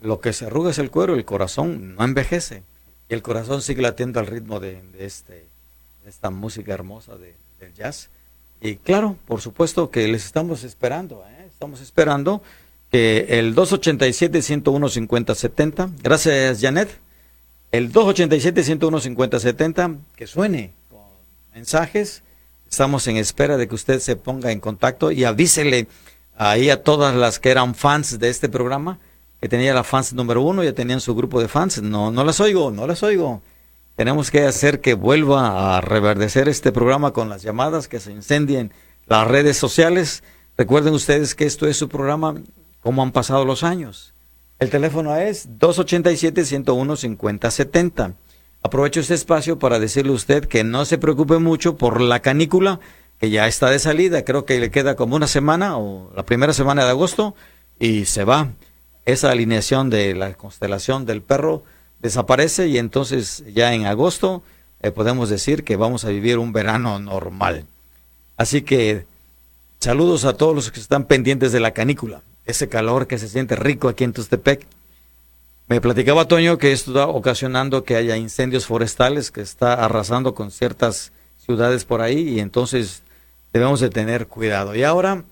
lo 0.00 0.20
que 0.20 0.32
se 0.32 0.46
arruga 0.46 0.70
es 0.70 0.78
el 0.78 0.92
cuero, 0.92 1.14
el 1.16 1.24
corazón 1.24 1.96
no 1.96 2.04
envejece, 2.04 2.62
y 3.08 3.14
el 3.14 3.22
corazón 3.22 3.60
sigue 3.60 3.82
latiendo 3.82 4.20
al 4.20 4.28
ritmo 4.28 4.60
de, 4.60 4.80
este, 5.00 5.46
de 6.04 6.10
esta 6.10 6.30
música 6.30 6.72
hermosa 6.72 7.16
de- 7.16 7.34
del 7.58 7.74
jazz. 7.74 8.10
Y 8.60 8.76
claro, 8.76 9.16
por 9.26 9.40
supuesto 9.40 9.90
que 9.90 10.06
les 10.08 10.24
estamos 10.24 10.64
esperando, 10.64 11.24
¿eh? 11.28 11.46
estamos 11.50 11.80
esperando 11.80 12.42
que 12.90 13.38
el 13.38 13.54
287-101-5070, 13.54 15.92
gracias 16.02 16.60
Janet, 16.60 16.88
el 17.70 17.92
287-101-5070, 17.92 19.98
que 20.16 20.26
suene 20.26 20.72
con 20.90 21.02
mensajes, 21.54 22.24
estamos 22.68 23.06
en 23.06 23.16
espera 23.18 23.56
de 23.56 23.68
que 23.68 23.74
usted 23.74 24.00
se 24.00 24.16
ponga 24.16 24.50
en 24.50 24.58
contacto 24.60 25.12
y 25.12 25.24
avísele 25.24 25.86
ahí 26.36 26.70
a 26.70 26.82
todas 26.82 27.14
las 27.14 27.38
que 27.38 27.50
eran 27.50 27.74
fans 27.74 28.18
de 28.18 28.30
este 28.30 28.48
programa, 28.48 28.98
que 29.40 29.48
tenía 29.48 29.72
la 29.74 29.84
fans 29.84 30.14
número 30.14 30.42
uno, 30.42 30.64
ya 30.64 30.72
tenían 30.72 31.00
su 31.00 31.14
grupo 31.14 31.40
de 31.40 31.46
fans, 31.46 31.80
no, 31.82 32.10
no 32.10 32.24
las 32.24 32.40
oigo, 32.40 32.72
no 32.72 32.84
las 32.86 33.04
oigo. 33.04 33.42
Tenemos 33.98 34.30
que 34.30 34.42
hacer 34.42 34.80
que 34.80 34.94
vuelva 34.94 35.76
a 35.76 35.80
reverdecer 35.80 36.48
este 36.48 36.70
programa 36.70 37.12
con 37.12 37.28
las 37.28 37.42
llamadas, 37.42 37.88
que 37.88 37.98
se 37.98 38.12
incendien 38.12 38.70
las 39.08 39.26
redes 39.26 39.56
sociales. 39.56 40.22
Recuerden 40.56 40.94
ustedes 40.94 41.34
que 41.34 41.46
esto 41.46 41.66
es 41.66 41.76
su 41.76 41.88
programa, 41.88 42.36
como 42.80 43.02
han 43.02 43.10
pasado 43.10 43.44
los 43.44 43.64
años. 43.64 44.14
El 44.60 44.70
teléfono 44.70 45.16
es 45.16 45.48
287-101-5070. 45.58 48.14
Aprovecho 48.62 49.00
este 49.00 49.14
espacio 49.14 49.58
para 49.58 49.80
decirle 49.80 50.12
a 50.12 50.14
usted 50.14 50.44
que 50.44 50.62
no 50.62 50.84
se 50.84 50.98
preocupe 50.98 51.38
mucho 51.38 51.76
por 51.76 52.00
la 52.00 52.20
canícula, 52.20 52.78
que 53.18 53.30
ya 53.30 53.48
está 53.48 53.68
de 53.68 53.80
salida. 53.80 54.24
Creo 54.24 54.44
que 54.44 54.60
le 54.60 54.70
queda 54.70 54.94
como 54.94 55.16
una 55.16 55.26
semana 55.26 55.76
o 55.76 56.12
la 56.14 56.24
primera 56.24 56.52
semana 56.52 56.84
de 56.84 56.90
agosto 56.90 57.34
y 57.80 58.04
se 58.04 58.22
va. 58.22 58.52
Esa 59.06 59.32
alineación 59.32 59.90
de 59.90 60.14
la 60.14 60.34
constelación 60.34 61.04
del 61.04 61.20
perro 61.20 61.64
desaparece 62.00 62.68
y 62.68 62.78
entonces 62.78 63.44
ya 63.52 63.74
en 63.74 63.86
agosto 63.86 64.42
eh, 64.80 64.90
podemos 64.90 65.28
decir 65.28 65.64
que 65.64 65.76
vamos 65.76 66.04
a 66.04 66.10
vivir 66.10 66.38
un 66.38 66.52
verano 66.52 66.98
normal. 66.98 67.64
Así 68.36 68.62
que 68.62 69.04
saludos 69.80 70.24
a 70.24 70.34
todos 70.34 70.54
los 70.54 70.70
que 70.70 70.80
están 70.80 71.04
pendientes 71.04 71.52
de 71.52 71.60
la 71.60 71.72
canícula, 71.72 72.22
ese 72.46 72.68
calor 72.68 73.06
que 73.06 73.18
se 73.18 73.28
siente 73.28 73.56
rico 73.56 73.88
aquí 73.88 74.04
en 74.04 74.12
Tustepec. 74.12 74.66
Me 75.66 75.80
platicaba 75.80 76.28
Toño 76.28 76.56
que 76.56 76.72
esto 76.72 76.92
está 76.92 77.08
ocasionando 77.08 77.84
que 77.84 77.96
haya 77.96 78.16
incendios 78.16 78.66
forestales, 78.66 79.30
que 79.30 79.42
está 79.42 79.74
arrasando 79.74 80.34
con 80.34 80.50
ciertas 80.50 81.12
ciudades 81.44 81.84
por 81.84 82.00
ahí 82.00 82.28
y 82.28 82.40
entonces 82.40 83.02
debemos 83.52 83.80
de 83.80 83.90
tener 83.90 84.28
cuidado. 84.28 84.74
Y 84.74 84.82
ahora 84.82 85.24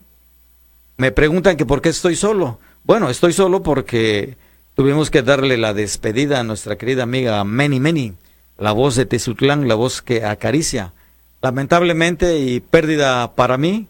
me 0.97 1.13
preguntan 1.13 1.57
que 1.57 1.65
por 1.65 1.81
qué 1.81 1.91
estoy 1.91 2.17
solo. 2.17 2.59
Bueno, 2.85 3.09
estoy 3.09 3.33
solo 3.33 3.63
porque 3.63 4.37
tuvimos 4.77 5.11
que 5.11 5.23
darle 5.23 5.57
la 5.57 5.73
despedida 5.73 6.39
a 6.39 6.45
nuestra 6.45 6.77
querida 6.77 7.03
amiga 7.03 7.43
Meni 7.45 7.81
Meni, 7.81 8.13
la 8.59 8.73
voz 8.73 8.95
de 8.95 9.07
Tezutlán, 9.07 9.69
la 9.69 9.75
voz 9.75 10.03
que 10.03 10.25
acaricia. 10.25 10.93
Lamentablemente 11.41 12.39
y 12.39 12.61
pérdida 12.61 13.35
para 13.35 13.57
mí, 13.57 13.89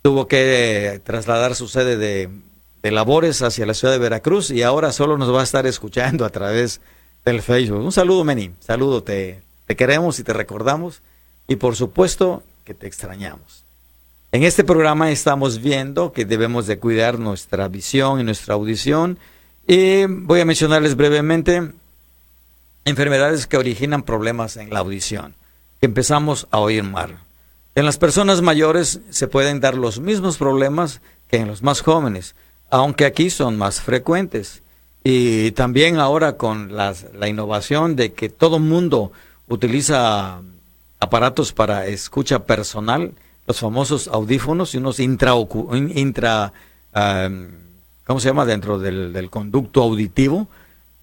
tuvo 0.00 0.26
que 0.26 1.00
trasladar 1.04 1.54
su 1.54 1.68
sede 1.68 1.98
de, 1.98 2.30
de 2.82 2.90
labores 2.90 3.42
hacia 3.42 3.66
la 3.66 3.74
ciudad 3.74 3.92
de 3.92 4.00
Veracruz 4.00 4.50
y 4.50 4.62
ahora 4.62 4.92
solo 4.92 5.18
nos 5.18 5.32
va 5.32 5.42
a 5.42 5.44
estar 5.44 5.66
escuchando 5.66 6.24
a 6.24 6.30
través 6.30 6.80
del 7.26 7.42
Facebook. 7.42 7.84
Un 7.84 7.92
saludo, 7.92 8.24
Meni, 8.24 8.50
saludo, 8.60 9.02
te, 9.02 9.42
te 9.66 9.76
queremos 9.76 10.18
y 10.18 10.24
te 10.24 10.32
recordamos 10.32 11.02
y 11.46 11.56
por 11.56 11.76
supuesto 11.76 12.42
que 12.64 12.72
te 12.72 12.86
extrañamos. 12.86 13.62
En 14.32 14.42
este 14.42 14.64
programa 14.64 15.10
estamos 15.10 15.60
viendo 15.60 16.14
que 16.14 16.24
debemos 16.24 16.66
de 16.66 16.78
cuidar 16.78 17.18
nuestra 17.18 17.68
visión 17.68 18.20
y 18.20 18.24
nuestra 18.24 18.54
audición 18.54 19.18
y 19.66 20.04
voy 20.06 20.40
a 20.40 20.44
mencionarles 20.44 20.96
brevemente 20.96 21.72
enfermedades 22.84 23.46
que 23.46 23.56
originan 23.56 24.02
problemas 24.02 24.56
en 24.56 24.70
la 24.70 24.80
audición, 24.80 25.34
que 25.80 25.86
empezamos 25.86 26.48
a 26.50 26.58
oír 26.58 26.82
mal. 26.82 27.18
En 27.74 27.86
las 27.86 27.96
personas 27.96 28.42
mayores 28.42 29.00
se 29.10 29.28
pueden 29.28 29.60
dar 29.60 29.76
los 29.76 30.00
mismos 30.00 30.36
problemas 30.36 31.00
que 31.28 31.38
en 31.38 31.48
los 31.48 31.62
más 31.62 31.80
jóvenes, 31.80 32.34
aunque 32.70 33.06
aquí 33.06 33.30
son 33.30 33.56
más 33.56 33.80
frecuentes. 33.80 34.62
Y 35.04 35.52
también 35.52 35.98
ahora 35.98 36.36
con 36.36 36.76
las, 36.76 37.06
la 37.14 37.28
innovación 37.28 37.96
de 37.96 38.12
que 38.12 38.28
todo 38.28 38.58
mundo 38.58 39.12
utiliza 39.48 40.40
aparatos 41.00 41.52
para 41.52 41.86
escucha 41.86 42.44
personal, 42.44 43.12
los 43.46 43.58
famosos 43.58 44.06
audífonos 44.06 44.74
y 44.74 44.78
unos 44.78 45.00
intra, 45.00 45.34
intra 45.94 46.52
¿cómo 48.04 48.20
se 48.20 48.28
llama? 48.28 48.44
Dentro 48.44 48.78
del, 48.78 49.28
conducto 49.30 49.82
auditivo, 49.82 50.48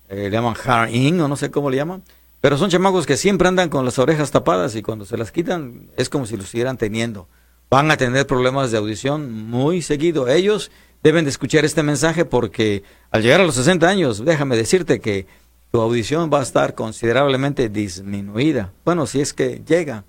eh, 0.09 0.23
le 0.23 0.31
llaman 0.31 0.55
hard-in 0.63 1.19
o 1.21 1.27
no 1.27 1.35
sé 1.35 1.51
cómo 1.51 1.69
le 1.69 1.77
llaman, 1.77 2.03
pero 2.41 2.57
son 2.57 2.69
chamacos 2.69 3.05
que 3.05 3.17
siempre 3.17 3.47
andan 3.47 3.69
con 3.69 3.85
las 3.85 3.99
orejas 3.99 4.31
tapadas 4.31 4.75
y 4.75 4.81
cuando 4.81 5.05
se 5.05 5.17
las 5.17 5.31
quitan 5.31 5.89
es 5.97 6.09
como 6.09 6.25
si 6.25 6.37
lo 6.37 6.43
siguieran 6.43 6.77
teniendo. 6.77 7.27
Van 7.69 7.91
a 7.91 7.97
tener 7.97 8.25
problemas 8.25 8.71
de 8.71 8.77
audición 8.77 9.31
muy 9.31 9.81
seguido. 9.81 10.27
Ellos 10.27 10.71
deben 11.03 11.25
de 11.25 11.29
escuchar 11.29 11.65
este 11.65 11.83
mensaje 11.83 12.25
porque 12.25 12.83
al 13.11 13.21
llegar 13.21 13.41
a 13.41 13.45
los 13.45 13.55
60 13.55 13.87
años, 13.87 14.23
déjame 14.25 14.55
decirte 14.55 14.99
que 14.99 15.27
tu 15.71 15.81
audición 15.81 16.31
va 16.33 16.39
a 16.39 16.43
estar 16.43 16.73
considerablemente 16.73 17.69
disminuida. 17.69 18.71
Bueno, 18.85 19.05
si 19.05 19.21
es 19.21 19.33
que 19.33 19.61
llega. 19.67 20.03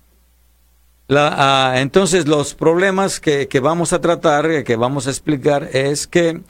La, 1.07 1.35
ah, 1.73 1.81
entonces, 1.81 2.27
los 2.27 2.55
problemas 2.55 3.19
que, 3.19 3.47
vamos 3.61 3.93
a 3.93 3.99
tratar, 3.99 4.63
que 4.63 4.75
vamos 4.75 5.07
a 5.07 5.09
explicar, 5.09 5.69
es 5.73 6.07
que 6.07 6.41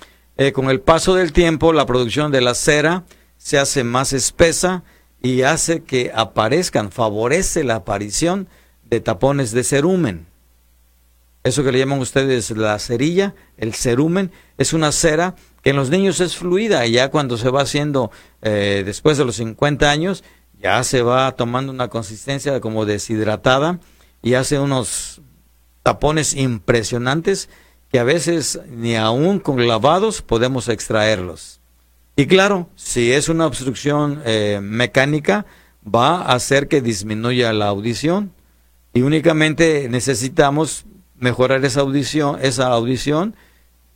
eh, 0.42 0.54
con 0.54 0.72
el 0.72 0.82
paso 0.82 1.14
del 1.14 1.34
tiempo 1.34 1.72
la 1.72 1.86
producción 1.86 2.32
de 2.32 2.42
la 2.42 2.56
cera 2.56 3.04
se 3.38 3.60
hace 3.60 3.84
más 3.84 4.12
espesa 4.12 4.84
y 5.22 5.44
hace 5.44 5.84
que 5.84 6.12
aparezcan, 6.16 6.92
favorece 6.92 7.64
la 7.64 7.76
aparición 7.76 8.48
de 8.90 9.02
tapones 9.02 9.51
de 9.51 9.64
cerumen. 9.64 10.25
Eso 11.44 11.64
que 11.64 11.72
le 11.72 11.77
llaman 11.77 12.00
ustedes 12.00 12.50
la 12.58 12.80
cerilla, 12.80 13.36
el 13.56 13.75
cerumen, 13.75 14.32
es 14.58 14.74
una 14.74 14.92
cera 14.92 15.36
que 15.62 15.70
en 15.70 15.75
los 15.75 15.92
niños 15.92 16.20
es 16.22 16.36
fluida 16.36 16.88
y 16.88 16.94
ya 16.94 17.12
cuando 17.12 17.38
se 17.38 17.51
va 17.51 17.62
haciendo 17.62 18.10
eh, 18.42 18.82
después 18.84 19.20
de 19.20 19.25
los 19.25 19.36
50 19.36 19.92
años, 19.92 20.24
ya 20.60 20.84
se 20.84 21.04
va 21.04 21.32
tomando 21.34 21.72
una 21.72 21.90
consistencia 21.90 22.60
como 22.62 22.88
deshidratada 22.88 23.80
y 24.24 24.34
hace 24.34 24.58
unos 24.58 25.22
tapones 25.84 26.34
impresionantes 26.34 27.48
que 27.92 28.00
a 28.00 28.04
veces 28.04 28.60
ni 28.70 28.96
aún 28.96 29.40
con 29.40 29.68
lavados 29.68 30.22
podemos 30.22 30.70
extraerlos. 30.70 31.60
Y 32.16 32.27
claro, 32.27 32.70
si 32.75 33.12
es 33.12 33.30
una 33.30 33.46
obstrucción 33.46 34.22
eh, 34.25 34.60
mecánica, 34.62 35.46
va 35.84 36.22
a 36.22 36.34
hacer 36.34 36.68
que 36.68 36.82
disminuya 36.82 37.54
la 37.54 37.68
audición 37.68 38.32
y 38.94 39.01
únicamente 39.01 39.88
necesitamos 39.90 40.86
mejorar 41.18 41.64
esa 41.66 41.82
audición, 41.82 42.38
esa 42.42 42.68
audición 42.68 43.36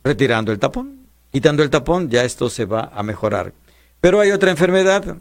retirando 0.04 0.52
el 0.52 0.58
tapón. 0.58 1.06
Quitando 1.32 1.62
el 1.62 1.70
tapón, 1.70 2.08
ya 2.08 2.24
esto 2.24 2.48
se 2.48 2.64
va 2.64 2.90
a 2.94 3.02
mejorar. 3.02 3.52
Pero 4.00 4.20
hay 4.20 4.30
otra 4.30 4.50
enfermedad 4.50 5.18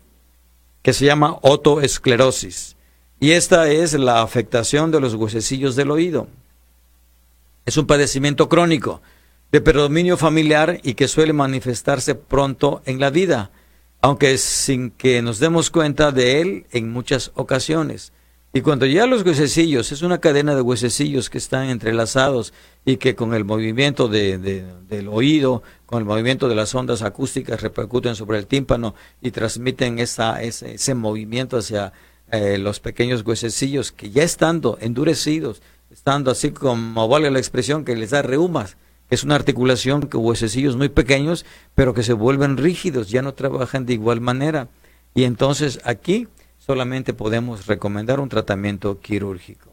que 0.82 0.94
se 0.94 1.06
llama 1.06 1.38
otoesclerosis 1.42 2.76
y 3.20 3.32
esta 3.32 3.70
es 3.70 3.94
la 3.94 4.22
afectación 4.22 4.92
de 4.92 5.00
los 5.00 5.16
huesecillos 5.16 5.76
del 5.76 5.92
oído. 5.92 6.28
Es 7.66 7.78
un 7.78 7.88
padecimiento 7.88 8.48
crónico 8.48 9.02
de 9.52 9.60
predominio 9.60 10.18
familiar 10.18 10.80
y 10.84 10.94
que 10.94 11.08
suele 11.08 11.34
manifestarse 11.34 12.14
pronto 12.14 12.84
en 12.86 13.00
la 13.00 13.10
vida, 13.10 13.52
aunque 14.02 14.38
sin 14.38 14.92
que 14.92 15.22
nos 15.24 15.40
demos 15.40 15.72
cuenta 15.72 16.12
de 16.12 16.42
él 16.42 16.66
en 16.72 16.92
muchas 16.92 17.32
ocasiones. 17.34 18.14
Y 18.54 18.62
cuando 18.62 18.86
ya 18.86 19.08
los 19.08 19.26
huesecillos, 19.26 19.92
es 19.92 20.02
una 20.02 20.20
cadena 20.20 20.56
de 20.56 20.62
huesecillos 20.62 21.30
que 21.30 21.40
están 21.40 21.70
entrelazados 21.70 22.54
y 22.86 22.98
que 22.98 23.16
con 23.16 23.34
el 23.34 23.44
movimiento 23.44 24.08
de, 24.08 24.38
del 24.38 25.08
oído, 25.10 25.64
con 25.86 26.00
el 26.00 26.06
movimiento 26.06 26.48
de 26.48 26.56
las 26.56 26.74
ondas 26.76 27.02
acústicas 27.02 27.62
repercuten 27.62 28.16
sobre 28.16 28.38
el 28.38 28.48
tímpano 28.48 28.96
y 29.22 29.32
transmiten 29.32 30.00
esa, 30.00 30.42
ese, 30.42 30.96
movimiento 30.96 31.58
hacia 31.58 31.92
eh, 32.32 32.58
los 32.58 32.80
pequeños 32.80 33.24
huesecillos 33.26 33.92
que 33.92 34.12
ya 34.12 34.24
estando 34.24 34.78
endurecidos, 34.80 35.62
estando 35.96 36.30
así 36.30 36.52
como 36.52 37.08
vale 37.08 37.32
la 37.32 37.40
expresión 37.40 37.86
que 37.86 37.96
les 37.96 38.10
da 38.10 38.22
reumas, 38.22 38.76
es 39.10 39.24
una 39.24 39.36
articulación 39.36 40.02
que 40.02 40.18
huesecillos 40.18 40.76
muy 40.76 40.90
pequeños, 40.90 41.46
pero 41.74 41.94
que 41.94 42.04
se 42.04 42.12
vuelven 42.12 42.58
rígidos, 42.58 43.10
ya 43.10 43.22
no 43.22 43.34
trabajan 43.34 43.86
de 43.86 43.94
igual 43.94 44.20
manera. 44.20 44.68
Y 45.14 45.24
entonces 45.24 45.80
aquí 45.86 46.28
solamente 46.58 47.14
podemos 47.14 47.66
recomendar 47.66 48.20
un 48.20 48.28
tratamiento 48.28 49.00
quirúrgico. 49.00 49.72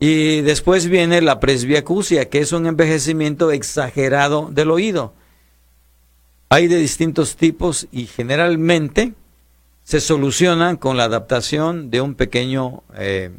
Y 0.00 0.40
después 0.40 0.88
viene 0.88 1.20
la 1.20 1.38
presbiacusia, 1.38 2.30
que 2.30 2.38
es 2.38 2.52
un 2.52 2.66
envejecimiento 2.66 3.52
exagerado 3.52 4.48
del 4.50 4.70
oído. 4.70 5.12
Hay 6.48 6.66
de 6.66 6.78
distintos 6.78 7.36
tipos 7.36 7.88
y 7.92 8.06
generalmente 8.06 9.12
se 9.84 10.00
solucionan 10.00 10.78
con 10.78 10.96
la 10.96 11.04
adaptación 11.04 11.90
de 11.90 12.00
un 12.00 12.14
pequeño 12.14 12.84
eh, 12.96 13.30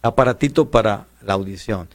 aparatito 0.00 0.70
para 0.70 1.11
la 1.24 1.34
audición, 1.34 1.88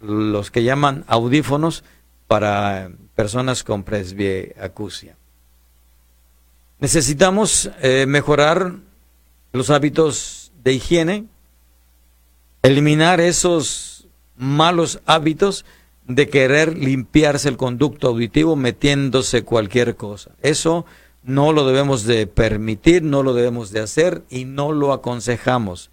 los 0.00 0.50
que 0.50 0.64
llaman 0.64 1.04
audífonos 1.06 1.84
para 2.26 2.90
personas 3.14 3.62
con 3.62 3.84
presbiacusia. 3.84 5.16
Necesitamos 6.78 7.70
eh, 7.80 8.06
mejorar 8.06 8.74
los 9.52 9.70
hábitos 9.70 10.50
de 10.64 10.72
higiene, 10.72 11.26
eliminar 12.62 13.20
esos 13.20 14.08
malos 14.36 15.00
hábitos 15.06 15.64
de 16.06 16.28
querer 16.28 16.76
limpiarse 16.76 17.48
el 17.48 17.56
conducto 17.56 18.08
auditivo 18.08 18.56
metiéndose 18.56 19.44
cualquier 19.44 19.94
cosa. 19.94 20.32
Eso 20.42 20.84
no 21.22 21.52
lo 21.52 21.66
debemos 21.66 22.04
de 22.04 22.26
permitir, 22.26 23.02
no 23.02 23.22
lo 23.22 23.34
debemos 23.34 23.70
de 23.70 23.80
hacer 23.80 24.24
y 24.28 24.44
no 24.44 24.72
lo 24.72 24.92
aconsejamos. 24.92 25.91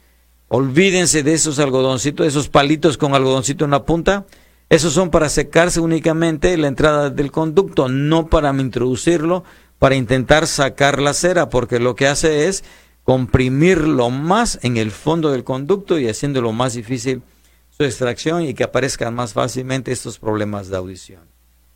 Olvídense 0.49 1.21
de 1.21 1.33
esos 1.33 1.59
algodoncitos, 1.59 2.25
esos 2.25 2.49
palitos 2.49 2.97
con 2.97 3.13
algodoncito 3.13 3.65
en 3.65 3.71
la 3.71 3.83
punta. 3.85 4.25
Esos 4.67 4.93
son 4.93 5.11
para 5.11 5.29
secarse 5.29 5.79
únicamente 5.79 6.57
la 6.57 6.67
entrada 6.67 7.11
del 7.11 7.31
conducto, 7.31 7.87
no 7.87 8.27
para 8.27 8.51
introducirlo, 8.53 9.43
para 9.77 9.95
intentar 9.95 10.47
sacar 10.47 10.99
la 10.99 11.13
cera, 11.13 11.49
porque 11.49 11.79
lo 11.79 11.95
que 11.95 12.07
hace 12.07 12.47
es 12.47 12.63
comprimirlo 13.03 14.09
más 14.09 14.59
en 14.63 14.77
el 14.77 14.89
fondo 14.89 15.31
del 15.31 15.43
conducto 15.43 15.99
y 15.99 16.07
haciéndolo 16.07 16.51
más 16.51 16.73
difícil 16.73 17.21
su 17.69 17.83
extracción 17.83 18.43
y 18.43 18.55
que 18.55 18.63
aparezcan 18.63 19.13
más 19.13 19.33
fácilmente 19.33 19.91
estos 19.91 20.17
problemas 20.17 20.67
de 20.69 20.77
audición. 20.77 21.21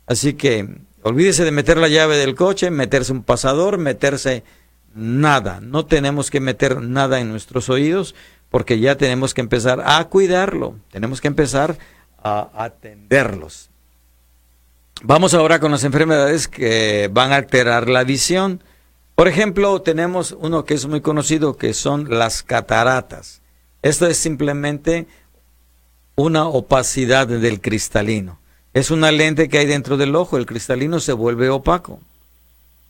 Así 0.06 0.34
que 0.34 0.68
olvídese 1.02 1.44
de 1.44 1.52
meter 1.52 1.78
la 1.78 1.88
llave 1.88 2.16
del 2.16 2.34
coche, 2.34 2.70
meterse 2.70 3.12
un 3.12 3.22
pasador, 3.22 3.78
meterse 3.78 4.42
nada. 4.94 5.60
No 5.60 5.86
tenemos 5.86 6.30
que 6.30 6.40
meter 6.40 6.80
nada 6.82 7.20
en 7.20 7.30
nuestros 7.30 7.68
oídos 7.68 8.14
porque 8.54 8.78
ya 8.78 8.96
tenemos 8.96 9.34
que 9.34 9.40
empezar 9.40 9.82
a 9.84 10.04
cuidarlo, 10.04 10.76
tenemos 10.92 11.20
que 11.20 11.26
empezar 11.26 11.76
a 12.22 12.50
atenderlos. 12.54 13.68
Vamos 15.02 15.34
ahora 15.34 15.58
con 15.58 15.72
las 15.72 15.82
enfermedades 15.82 16.46
que 16.46 17.10
van 17.12 17.32
a 17.32 17.36
alterar 17.38 17.88
la 17.88 18.04
visión. 18.04 18.62
Por 19.16 19.26
ejemplo, 19.26 19.82
tenemos 19.82 20.36
uno 20.38 20.64
que 20.64 20.74
es 20.74 20.86
muy 20.86 21.00
conocido, 21.00 21.56
que 21.56 21.74
son 21.74 22.16
las 22.16 22.44
cataratas. 22.44 23.42
Esto 23.82 24.06
es 24.06 24.18
simplemente 24.18 25.08
una 26.14 26.46
opacidad 26.46 27.26
del 27.26 27.60
cristalino. 27.60 28.38
Es 28.72 28.92
una 28.92 29.10
lente 29.10 29.48
que 29.48 29.58
hay 29.58 29.66
dentro 29.66 29.96
del 29.96 30.14
ojo, 30.14 30.36
el 30.36 30.46
cristalino 30.46 31.00
se 31.00 31.12
vuelve 31.12 31.50
opaco. 31.50 31.98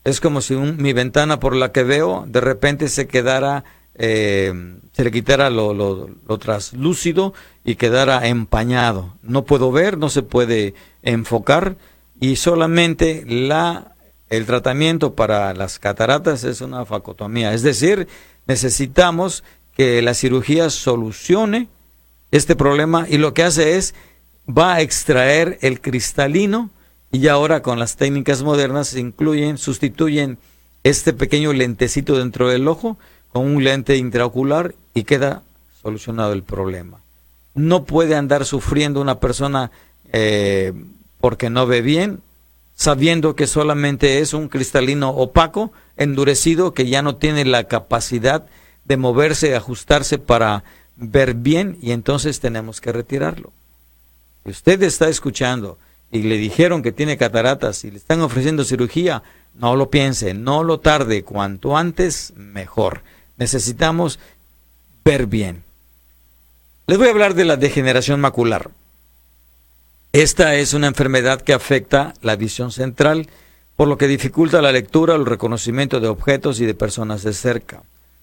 Es 0.04 0.20
como 0.20 0.42
si 0.42 0.56
mi 0.56 0.92
ventana 0.92 1.40
por 1.40 1.56
la 1.56 1.72
que 1.72 1.84
veo 1.84 2.26
de 2.28 2.42
repente 2.42 2.90
se 2.90 3.06
quedara, 3.06 3.64
eh, 3.96 4.52
se 4.92 5.04
le 5.04 5.10
quitara 5.10 5.50
lo, 5.50 5.74
lo, 5.74 6.38
traslúcido 6.38 7.34
y 7.64 7.76
quedara 7.76 8.26
empañado. 8.26 9.16
No 9.22 9.44
puedo 9.44 9.72
ver, 9.72 9.98
no 9.98 10.08
se 10.08 10.22
puede 10.22 10.74
enfocar 11.02 11.76
y 12.20 12.36
solamente 12.36 13.24
la 13.26 13.90
el 14.30 14.46
tratamiento 14.46 15.14
para 15.14 15.54
las 15.54 15.78
cataratas 15.78 16.44
es 16.44 16.60
una 16.60 16.84
facotomía, 16.86 17.52
es 17.52 17.62
decir, 17.62 18.08
necesitamos 18.46 19.44
que 19.76 20.02
la 20.02 20.14
cirugía 20.14 20.70
solucione 20.70 21.68
este 22.30 22.56
problema 22.56 23.06
y 23.08 23.18
lo 23.18 23.34
que 23.34 23.44
hace 23.44 23.76
es 23.76 23.94
va 24.48 24.74
a 24.74 24.80
extraer 24.80 25.58
el 25.60 25.80
cristalino 25.80 26.70
y 27.12 27.28
ahora 27.28 27.62
con 27.62 27.78
las 27.78 27.96
técnicas 27.96 28.42
modernas 28.42 28.88
se 28.88 29.00
incluyen, 29.00 29.58
sustituyen 29.58 30.38
este 30.82 31.12
pequeño 31.12 31.52
lentecito 31.52 32.18
dentro 32.18 32.48
del 32.48 32.66
ojo 32.66 32.98
con 33.34 33.46
un 33.46 33.64
lente 33.64 33.96
intraocular 33.96 34.76
y 34.94 35.02
queda 35.02 35.42
solucionado 35.82 36.32
el 36.32 36.44
problema. 36.44 37.00
No 37.56 37.84
puede 37.84 38.14
andar 38.14 38.44
sufriendo 38.44 39.00
una 39.00 39.18
persona 39.18 39.72
eh, 40.12 40.72
porque 41.20 41.50
no 41.50 41.66
ve 41.66 41.82
bien, 41.82 42.20
sabiendo 42.76 43.34
que 43.34 43.48
solamente 43.48 44.20
es 44.20 44.34
un 44.34 44.46
cristalino 44.46 45.10
opaco, 45.10 45.72
endurecido, 45.96 46.74
que 46.74 46.86
ya 46.86 47.02
no 47.02 47.16
tiene 47.16 47.44
la 47.44 47.64
capacidad 47.64 48.46
de 48.84 48.96
moverse, 48.96 49.56
ajustarse 49.56 50.18
para 50.18 50.62
ver 50.94 51.34
bien 51.34 51.76
y 51.82 51.90
entonces 51.90 52.38
tenemos 52.38 52.80
que 52.80 52.92
retirarlo. 52.92 53.52
Si 54.44 54.52
usted 54.52 54.80
está 54.84 55.08
escuchando 55.08 55.76
y 56.12 56.22
le 56.22 56.36
dijeron 56.36 56.84
que 56.84 56.92
tiene 56.92 57.16
cataratas 57.16 57.82
y 57.82 57.90
le 57.90 57.96
están 57.96 58.20
ofreciendo 58.20 58.62
cirugía, 58.62 59.24
no 59.54 59.74
lo 59.74 59.90
piense, 59.90 60.34
no 60.34 60.62
lo 60.62 60.78
tarde, 60.78 61.24
cuanto 61.24 61.76
antes 61.76 62.32
mejor. 62.36 63.02
Necesitamos 63.36 64.18
ver 65.04 65.26
bien. 65.26 65.62
Les 66.86 66.98
voy 66.98 67.08
a 67.08 67.10
hablar 67.10 67.34
de 67.34 67.44
la 67.44 67.56
degeneración 67.56 68.20
macular. 68.20 68.70
Esta 70.12 70.54
es 70.54 70.74
una 70.74 70.86
enfermedad 70.86 71.40
que 71.40 71.52
afecta 71.52 72.14
la 72.22 72.36
visión 72.36 72.70
central, 72.70 73.28
por 73.76 73.88
lo 73.88 73.98
que 73.98 74.06
dificulta 74.06 74.62
la 74.62 74.70
lectura 74.70 75.16
el 75.16 75.26
reconocimiento 75.26 75.98
de 75.98 76.08
objetos 76.08 76.60
y 76.60 76.66
de 76.66 76.74
personas 76.74 77.22
de 77.22 77.32
cerca. 77.32 77.82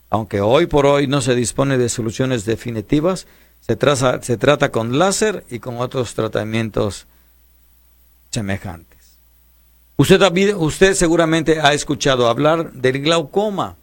Aunque 0.10 0.42
hoy 0.42 0.68
por 0.68 0.86
hoy 0.86 1.08
no 1.08 1.22
se 1.22 1.36
dispone 1.36 1.78
de 1.78 1.90
soluciones 1.90 2.46
definitivas, 2.46 3.28
se, 3.62 3.78
se 4.22 4.38
trata 4.38 4.72
con 4.72 4.98
láser 5.00 5.44
y 5.50 5.60
con 5.60 5.80
otros 5.80 6.14
tratamientos 6.14 7.08
semejantes. 8.30 9.00
Usted, 9.98 10.56
usted 10.56 10.94
seguramente 10.94 11.62
ha 11.62 11.74
escuchado 11.74 12.28
hablar 12.28 12.72
del 12.74 13.02
glaucoma. 13.02 13.76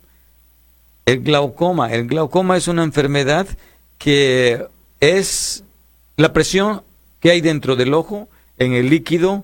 El 1.08 1.20
glaucoma. 1.20 1.90
El 1.94 2.06
glaucoma 2.06 2.58
es 2.58 2.68
una 2.68 2.84
enfermedad 2.84 3.48
que 3.96 4.66
es 5.00 5.64
la 6.18 6.34
presión 6.34 6.82
que 7.20 7.30
hay 7.30 7.40
dentro 7.40 7.76
del 7.76 7.94
ojo 7.94 8.28
en 8.58 8.74
el 8.74 8.90
líquido 8.90 9.42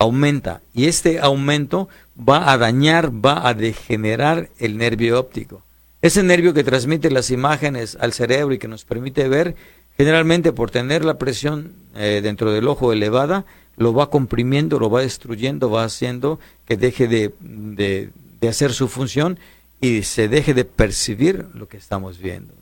aumenta 0.00 0.62
y 0.74 0.86
este 0.86 1.20
aumento 1.20 1.88
va 2.18 2.50
a 2.50 2.58
dañar, 2.58 3.12
va 3.12 3.46
a 3.46 3.54
degenerar 3.54 4.48
el 4.58 4.76
nervio 4.76 5.20
óptico. 5.20 5.62
Ese 6.02 6.24
nervio 6.24 6.52
que 6.52 6.64
transmite 6.64 7.12
las 7.12 7.30
imágenes 7.30 7.96
al 8.00 8.12
cerebro 8.12 8.52
y 8.52 8.58
que 8.58 8.66
nos 8.66 8.84
permite 8.84 9.28
ver, 9.28 9.54
generalmente 9.96 10.50
por 10.50 10.72
tener 10.72 11.04
la 11.04 11.16
presión 11.16 11.74
eh, 11.94 12.22
dentro 12.24 12.50
del 12.50 12.66
ojo 12.66 12.92
elevada, 12.92 13.44
lo 13.76 13.94
va 13.94 14.10
comprimiendo, 14.10 14.80
lo 14.80 14.90
va 14.90 15.02
destruyendo, 15.02 15.70
va 15.70 15.84
haciendo 15.84 16.40
que 16.66 16.76
deje 16.76 17.06
de, 17.06 17.32
de 17.38 18.48
hacer 18.48 18.72
su 18.72 18.88
función 18.88 19.38
y 19.80 20.02
se 20.02 20.28
deje 20.28 20.54
de 20.54 20.64
percibir 20.64 21.46
lo 21.54 21.68
que 21.68 21.76
estamos 21.76 22.18
viendo. 22.18 22.54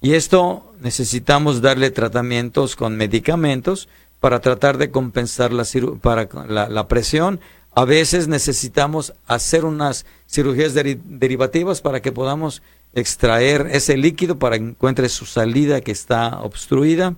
Y 0.00 0.14
esto 0.14 0.74
necesitamos 0.80 1.62
darle 1.62 1.90
tratamientos 1.90 2.76
con 2.76 2.96
medicamentos 2.96 3.88
para 4.20 4.40
tratar 4.40 4.78
de 4.78 4.90
compensar 4.90 5.52
la, 5.52 5.66
para 6.00 6.28
la, 6.46 6.88
presión. 6.88 7.40
A 7.74 7.84
veces 7.84 8.28
necesitamos 8.28 9.14
hacer 9.26 9.64
unas 9.64 10.06
cirugías 10.28 10.74
derivativas 10.74 11.80
para 11.80 12.02
que 12.02 12.12
podamos 12.12 12.62
extraer 12.94 13.68
ese 13.72 13.96
líquido 13.96 14.38
para 14.38 14.58
que 14.58 14.64
encuentre 14.64 15.08
su 15.08 15.26
salida 15.26 15.80
que 15.80 15.92
está 15.92 16.40
obstruida. 16.40 17.14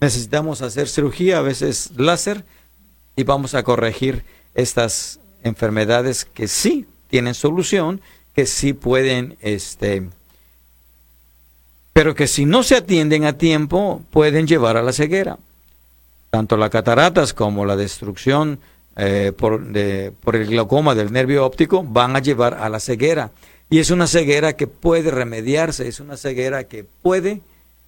Necesitamos 0.00 0.62
hacer 0.62 0.88
cirugía, 0.88 1.38
a 1.38 1.42
veces 1.42 1.90
láser, 1.96 2.44
y 3.16 3.24
vamos 3.24 3.54
a 3.54 3.62
corregir 3.62 4.24
estas 4.54 5.20
enfermedades 5.42 6.24
que 6.24 6.48
sí 6.48 6.86
tienen 7.08 7.34
solución, 7.34 8.00
que 8.38 8.46
sí 8.46 8.72
pueden 8.72 9.36
este, 9.40 10.10
pero 11.92 12.14
que 12.14 12.28
si 12.28 12.44
no 12.44 12.62
se 12.62 12.76
atienden 12.76 13.24
a 13.24 13.32
tiempo 13.32 14.00
pueden 14.12 14.46
llevar 14.46 14.76
a 14.76 14.82
la 14.84 14.92
ceguera. 14.92 15.38
Tanto 16.30 16.56
las 16.56 16.70
cataratas 16.70 17.34
como 17.34 17.66
la 17.66 17.74
destrucción 17.74 18.60
eh, 18.94 19.32
por, 19.36 19.60
el 19.76 20.46
glaucoma 20.46 20.94
del 20.94 21.12
nervio 21.12 21.44
óptico 21.44 21.82
van 21.82 22.14
a 22.14 22.20
llevar 22.20 22.54
a 22.54 22.68
la 22.68 22.78
ceguera. 22.78 23.32
Y 23.70 23.80
es 23.80 23.90
una 23.90 24.06
ceguera 24.06 24.52
que 24.52 24.68
puede 24.68 25.10
remediarse, 25.10 25.88
es 25.88 25.98
una 25.98 26.16
ceguera 26.16 26.62
que 26.62 26.84
puede 26.84 27.40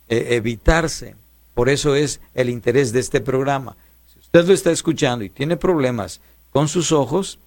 eh, 0.09 0.27
evitarse. 0.31 1.15
Por 1.55 1.69
eso 1.69 1.95
es 1.95 2.21
el 2.35 2.51
interés 2.51 2.93
de 2.93 2.99
este 2.99 3.21
programa. 3.21 3.77
Si 4.13 4.19
usted 4.19 4.47
lo 4.47 4.53
está 4.53 4.73
escuchando 4.73 5.25
y 5.25 5.31
tiene 5.31 5.57
problemas 5.57 6.21
con 6.51 6.67
sus 6.67 6.91
ojos, 6.91 7.39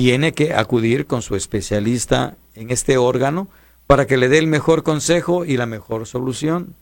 tiene 0.00 0.32
que 0.32 0.54
acudir 0.54 1.04
con 1.04 1.20
su 1.20 1.36
especialista 1.36 2.34
en 2.54 2.70
este 2.70 2.96
órgano 2.96 3.48
para 3.86 4.06
que 4.06 4.16
le 4.16 4.30
dé 4.30 4.38
el 4.38 4.46
mejor 4.46 4.82
consejo 4.82 5.44
y 5.44 5.58
la 5.58 5.66
mejor 5.66 6.06
solución. 6.06 6.74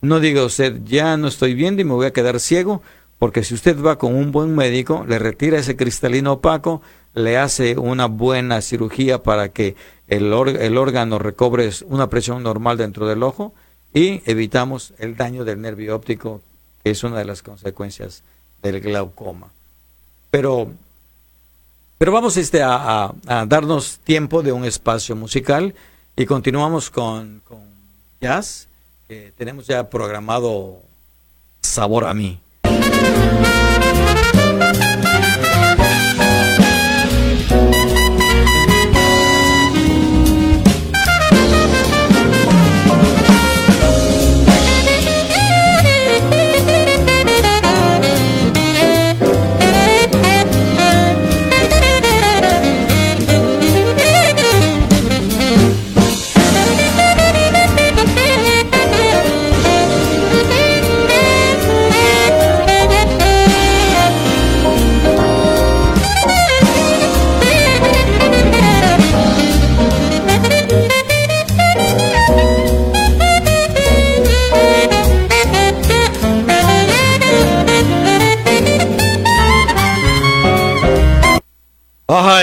No 0.00 0.18
diga 0.18 0.44
usted, 0.44 0.80
ya 0.84 1.16
no 1.16 1.28
estoy 1.28 1.54
viendo 1.54 1.82
y 1.82 1.84
me 1.84 1.94
voy 1.94 2.06
a 2.06 2.12
quedar 2.12 2.40
ciego, 2.40 2.82
porque 3.20 3.44
si 3.44 3.54
usted 3.54 3.80
va 3.80 3.96
con 3.96 4.16
un 4.16 4.32
buen 4.32 4.56
médico, 4.56 5.04
le 5.06 5.20
retira 5.20 5.60
ese 5.60 5.76
cristalino 5.76 6.32
opaco, 6.32 6.82
le 7.14 7.38
hace 7.38 7.78
una 7.78 8.06
buena 8.06 8.60
cirugía 8.60 9.22
para 9.22 9.50
que 9.50 9.76
el, 10.08 10.32
órgano 10.32 11.20
recobre 11.20 11.70
una 11.86 12.10
presión 12.10 12.42
normal 12.42 12.76
dentro 12.76 13.06
del 13.06 13.22
ojo 13.22 13.54
y 13.92 14.20
evitamos 14.28 14.94
el 14.98 15.16
daño 15.16 15.44
del 15.44 15.60
nervio 15.60 15.94
óptico, 15.94 16.42
que 16.82 16.90
es 16.90 17.04
una 17.04 17.18
de 17.18 17.24
las 17.24 17.44
consecuencias 17.44 18.24
del 18.64 18.80
glaucoma. 18.80 19.52
Pero, 20.32 20.72
pero 22.04 22.12
vamos 22.12 22.36
este, 22.36 22.60
a 22.62 23.14
darnos 23.48 23.98
tiempo 24.04 24.42
de 24.42 24.52
un 24.52 24.66
espacio 24.66 25.16
musical. 25.16 25.74
Y 26.14 26.26
continuamos 26.26 26.90
con, 26.90 27.40
con 27.48 27.62
jazz, 28.20 28.68
que 29.08 29.32
tenemos 29.38 29.66
ya 29.66 29.88
programado 29.88 30.82
Sabor 31.62 32.04
a 32.04 32.12
mí. 32.12 32.38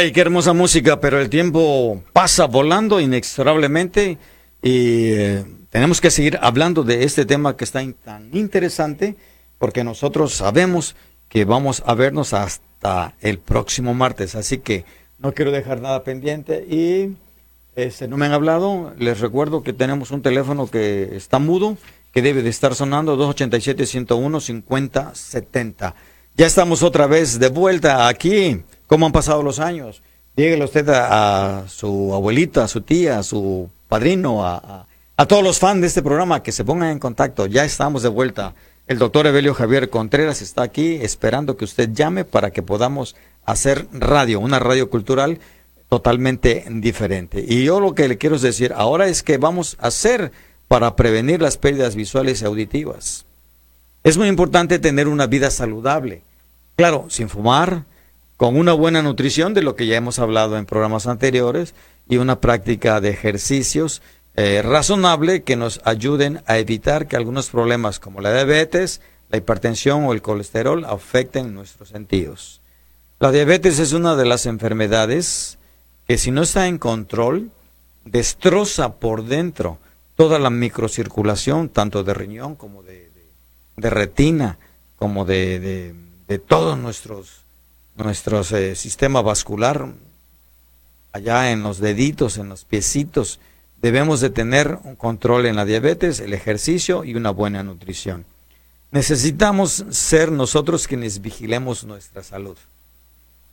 Ay, 0.01 0.11
qué 0.11 0.21
hermosa 0.21 0.53
música, 0.53 0.99
pero 0.99 1.21
el 1.21 1.29
tiempo 1.29 2.01
pasa 2.11 2.47
volando 2.47 2.99
inexorablemente 2.99 4.17
y 4.63 5.11
eh, 5.11 5.45
tenemos 5.69 6.01
que 6.01 6.09
seguir 6.09 6.39
hablando 6.41 6.81
de 6.81 7.03
este 7.03 7.23
tema 7.23 7.55
que 7.55 7.65
está 7.65 7.85
tan 8.03 8.35
interesante 8.35 9.15
porque 9.59 9.83
nosotros 9.83 10.33
sabemos 10.33 10.95
que 11.29 11.45
vamos 11.45 11.83
a 11.85 11.93
vernos 11.93 12.33
hasta 12.33 13.13
el 13.21 13.37
próximo 13.37 13.93
martes, 13.93 14.33
así 14.33 14.57
que 14.57 14.85
no 15.19 15.35
quiero 15.35 15.51
dejar 15.51 15.81
nada 15.81 16.03
pendiente 16.03 16.65
y 16.67 17.15
este, 17.75 18.07
no 18.07 18.17
me 18.17 18.25
han 18.25 18.31
hablado, 18.31 18.95
les 18.97 19.19
recuerdo 19.19 19.61
que 19.61 19.71
tenemos 19.71 20.09
un 20.09 20.23
teléfono 20.23 20.65
que 20.65 21.15
está 21.15 21.37
mudo, 21.37 21.77
que 22.11 22.23
debe 22.23 22.41
de 22.41 22.49
estar 22.49 22.73
sonando 22.73 23.17
287-101-5070. 23.35 25.93
Ya 26.37 26.47
estamos 26.47 26.81
otra 26.81 27.05
vez 27.05 27.37
de 27.37 27.49
vuelta 27.49 28.07
aquí 28.07 28.63
cómo 28.91 29.06
han 29.06 29.13
pasado 29.13 29.41
los 29.41 29.60
años. 29.60 30.01
Dígale 30.36 30.65
usted 30.65 30.89
a, 30.89 31.63
su 31.69 32.13
abuelita, 32.13 32.65
a 32.65 32.67
su 32.67 32.82
tía, 32.82 33.19
a 33.19 33.23
su 33.23 33.69
padrino, 33.88 34.45
a, 34.45 34.86
a, 35.15 35.25
todos 35.27 35.41
los 35.41 35.60
fans 35.60 35.80
de 35.80 35.88
este 35.88 36.04
programa 36.04 36.43
que 36.43 36.51
se 36.51 36.65
pongan 36.65 36.89
en 36.89 36.99
contacto. 36.99 37.45
Ya 37.45 37.63
estamos 37.63 38.04
de 38.04 38.10
vuelta. 38.10 38.54
El 38.88 38.97
doctor 38.97 39.27
Evelio 39.27 39.54
Javier 39.54 39.89
Contreras 39.89 40.41
está 40.41 40.63
aquí 40.63 40.95
esperando 40.95 41.56
que 41.56 41.63
usted 41.63 41.91
llame 41.93 42.25
para 42.25 42.51
que 42.51 42.63
podamos 42.63 43.15
hacer 43.45 43.88
radio, 43.93 44.41
una 44.41 44.60
radio 44.60 44.89
cultural 44.89 45.39
totalmente 45.88 46.65
diferente. 46.69 47.45
Y 47.47 47.63
yo 47.63 47.80
lo 47.80 47.95
que 47.95 48.10
le 48.10 48.17
quiero 48.17 48.38
decir 48.38 48.73
ahora 48.75 49.08
es 49.08 49.23
que 49.23 49.38
vamos 49.38 49.77
a 49.80 49.88
hacer 49.88 50.34
para 50.67 50.97
prevenir 50.97 51.41
las 51.41 51.56
pérdidas 51.56 51.95
visuales 51.95 52.41
y 52.41 52.45
auditivas. 52.45 53.25
Es 54.04 54.17
muy 54.17 54.27
importante 54.27 54.80
tener 54.80 55.08
una 55.08 55.27
vida 55.27 55.49
saludable. 55.49 56.23
Claro, 56.75 57.06
sin 57.08 57.30
fumar, 57.30 57.86
con 58.41 58.58
una 58.58 58.73
buena 58.73 59.04
nutrición, 59.04 59.54
de 59.54 59.62
lo 59.62 59.75
que 59.75 59.86
ya 59.86 59.97
hemos 59.97 60.17
hablado 60.17 60.58
en 60.58 60.65
programas 60.65 61.06
anteriores, 61.06 61.75
y 62.10 62.17
una 62.17 62.41
práctica 62.41 62.99
de 62.99 63.12
ejercicios 63.12 64.01
eh, 64.36 64.63
razonable 64.63 65.43
que 65.43 65.56
nos 65.56 65.80
ayuden 65.84 66.41
a 66.47 66.58
evitar 66.58 67.08
que 67.08 67.15
algunos 67.15 67.51
problemas 67.51 67.99
como 67.99 68.19
la 68.19 68.34
diabetes, 68.34 68.99
la 69.30 69.38
hipertensión 69.38 70.06
o 70.06 70.13
el 70.13 70.23
colesterol 70.23 70.86
afecten 70.86 71.54
nuestros 71.54 71.89
sentidos. 71.89 72.62
La 73.19 73.32
diabetes 73.32 73.77
es 73.77 73.93
una 73.93 74.15
de 74.15 74.25
las 74.25 74.47
enfermedades 74.47 75.60
que 76.08 76.17
si 76.17 76.32
no 76.32 76.41
está 76.41 76.65
en 76.65 76.80
control, 76.80 77.51
destroza 78.06 78.93
por 78.93 79.25
dentro 79.25 79.77
toda 80.15 80.39
la 80.39 80.49
microcirculación, 80.49 81.69
tanto 81.69 82.04
de 82.04 82.15
riñón 82.15 82.56
como 82.56 82.82
de, 82.82 83.08
retina, 83.77 84.58
como 84.95 85.25
de, 85.25 85.93
de, 86.27 86.39
todos 86.39 86.75
nuestros, 86.80 87.40
nuestros 87.95 88.51
eh, 88.51 88.75
sistema 88.75 89.21
vascular, 89.21 89.88
allá 91.13 91.51
en 91.51 91.63
los 91.63 91.80
deditos, 91.80 92.38
en 92.38 92.49
los 92.49 92.65
piecitos. 92.65 93.39
Debemos 93.82 94.21
de 94.21 94.30
tener 94.30 94.80
un 94.84 94.95
control 94.95 95.45
en 95.45 95.56
la 95.56 95.65
diabetes, 95.65 96.19
el 96.19 96.34
ejercicio 96.34 97.04
y 97.04 97.15
una 97.15 97.32
buena 97.32 97.63
nutrición. 97.63 98.25
Necesitamos 98.91 99.86
ser 99.89 100.32
nosotros 100.32 100.88
quienes 100.88 101.21
vigilemos 101.21 101.84
nuestra 101.86 102.23
salud. 102.23 102.58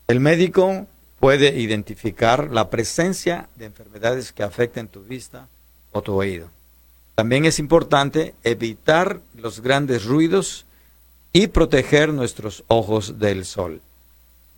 El 0.09 0.21
médico 0.21 0.87
puede 1.21 1.59
identificar 1.61 2.51
la 2.51 2.71
presencia 2.71 3.49
de 3.57 3.67
enfermedades 3.67 4.33
que 4.33 4.43
afecten 4.43 4.89
tu 4.89 5.03
vista 5.03 5.49
o 5.93 6.03
tu 6.03 6.15
oído. 6.15 6.51
También 7.15 7.45
es 7.45 7.59
importante 7.59 8.35
evitar 8.45 9.21
los 9.35 9.61
grandes 9.61 10.05
ruidos 10.05 10.67
y 11.33 11.49
proteger 11.49 12.13
nuestros 12.13 12.65
ojos 12.69 13.19
del 13.19 13.45
sol. 13.45 13.81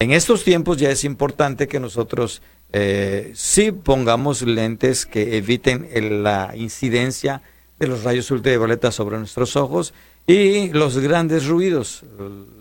En 0.01 0.13
estos 0.13 0.45
tiempos 0.45 0.79
ya 0.79 0.91
es 0.91 1.05
importante 1.05 1.69
que 1.69 1.79
nosotros 1.79 2.41
eh, 2.73 3.33
sí 3.35 3.71
pongamos 3.71 4.41
lentes 4.41 5.05
que 5.05 5.37
eviten 5.37 5.91
la 6.25 6.57
incidencia 6.57 7.43
de 7.79 7.87
los 7.87 8.03
rayos 8.03 8.31
ultravioleta 8.31 8.93
sobre 8.93 9.19
nuestros 9.19 9.57
ojos 9.57 9.93
y 10.27 10.71
los 10.71 10.97
grandes 10.97 11.47
ruidos, 11.47 12.03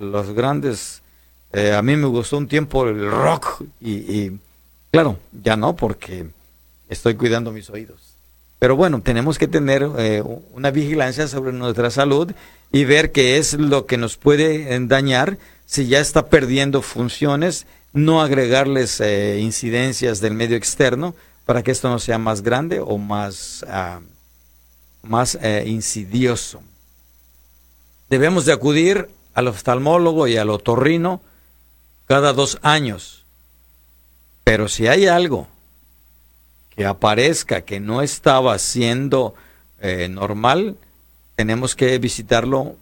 los 0.01 0.33
grandes 0.33 1.01
eh, 1.53 1.71
a 1.73 1.81
mí 1.81 1.95
me 1.95 2.07
gustó 2.07 2.37
un 2.37 2.49
tiempo 2.49 2.85
el 2.85 3.09
rock 3.09 3.63
y, 3.79 4.33
claro, 4.91 5.17
ya 5.31 5.55
no 5.55 5.77
porque 5.77 6.27
estoy 6.89 7.15
cuidando 7.15 7.53
mis 7.53 7.69
oídos. 7.69 8.15
Pero 8.59 8.75
bueno, 8.75 9.01
tenemos 9.01 9.37
que 9.37 9.47
tener 9.47 9.89
eh, 9.97 10.21
una 10.51 10.71
vigilancia 10.71 11.25
sobre 11.29 11.53
nuestra 11.53 11.89
salud 11.89 12.33
y 12.71 12.85
ver 12.85 13.11
qué 13.11 13.37
es 13.37 13.53
lo 13.53 13.85
que 13.85 13.97
nos 13.97 14.17
puede 14.17 14.79
dañar 14.87 15.37
si 15.65 15.87
ya 15.87 15.99
está 15.99 16.27
perdiendo 16.29 16.81
funciones, 16.81 17.67
no 17.93 18.21
agregarles 18.21 18.99
eh, 19.01 19.39
incidencias 19.39 20.19
del 20.19 20.33
medio 20.33 20.57
externo 20.57 21.15
para 21.45 21.63
que 21.63 21.71
esto 21.71 21.89
no 21.89 21.99
sea 21.99 22.17
más 22.17 22.41
grande 22.41 22.79
o 22.79 22.97
más, 22.97 23.65
ah, 23.67 23.99
más 25.03 25.37
insidioso. 25.65 26.61
Debemos 28.09 28.45
de 28.45 28.53
acudir 28.53 29.09
al 29.33 29.47
oftalmólogo 29.47 30.27
y 30.27 30.37
al 30.37 30.49
otorrino 30.49 31.21
cada 32.07 32.33
dos 32.33 32.57
años. 32.63 33.23
Pero 34.43 34.67
si 34.67 34.87
hay 34.87 35.05
algo 35.05 35.47
que 36.71 36.85
aparezca 36.85 37.61
que 37.61 37.79
no 37.79 38.01
estaba 38.01 38.57
siendo 38.57 39.35
eh, 39.79 40.09
normal, 40.09 40.75
tenemos 41.39 41.73
que 41.73 41.97
visitarlo 41.99 42.75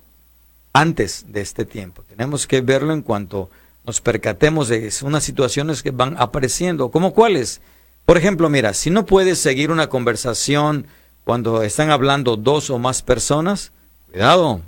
antes 0.74 1.26
de 1.28 1.42
este 1.42 1.64
tiempo. 1.64 2.02
Tenemos 2.10 2.48
que 2.48 2.62
verlo 2.62 2.92
en 2.92 3.04
cuanto 3.04 3.52
nos 3.86 4.02
percatemos 4.02 4.68
de 4.68 4.92
unas 5.04 5.24
situaciones 5.24 5.84
que 5.84 5.92
van 5.92 6.16
apareciendo. 6.18 6.90
¿Como 6.90 7.14
cuáles? 7.14 7.62
Por 8.04 8.18
ejemplo, 8.18 8.50
mira, 8.50 8.74
si 8.74 8.90
no 8.90 9.06
puedes 9.06 9.38
seguir 9.38 9.70
una 9.70 9.90
conversación 9.90 10.88
cuando 11.24 11.62
están 11.62 11.92
hablando 11.92 12.36
dos 12.36 12.72
o 12.72 12.80
más 12.80 13.04
personas, 13.04 13.74
cuidado. 14.10 14.62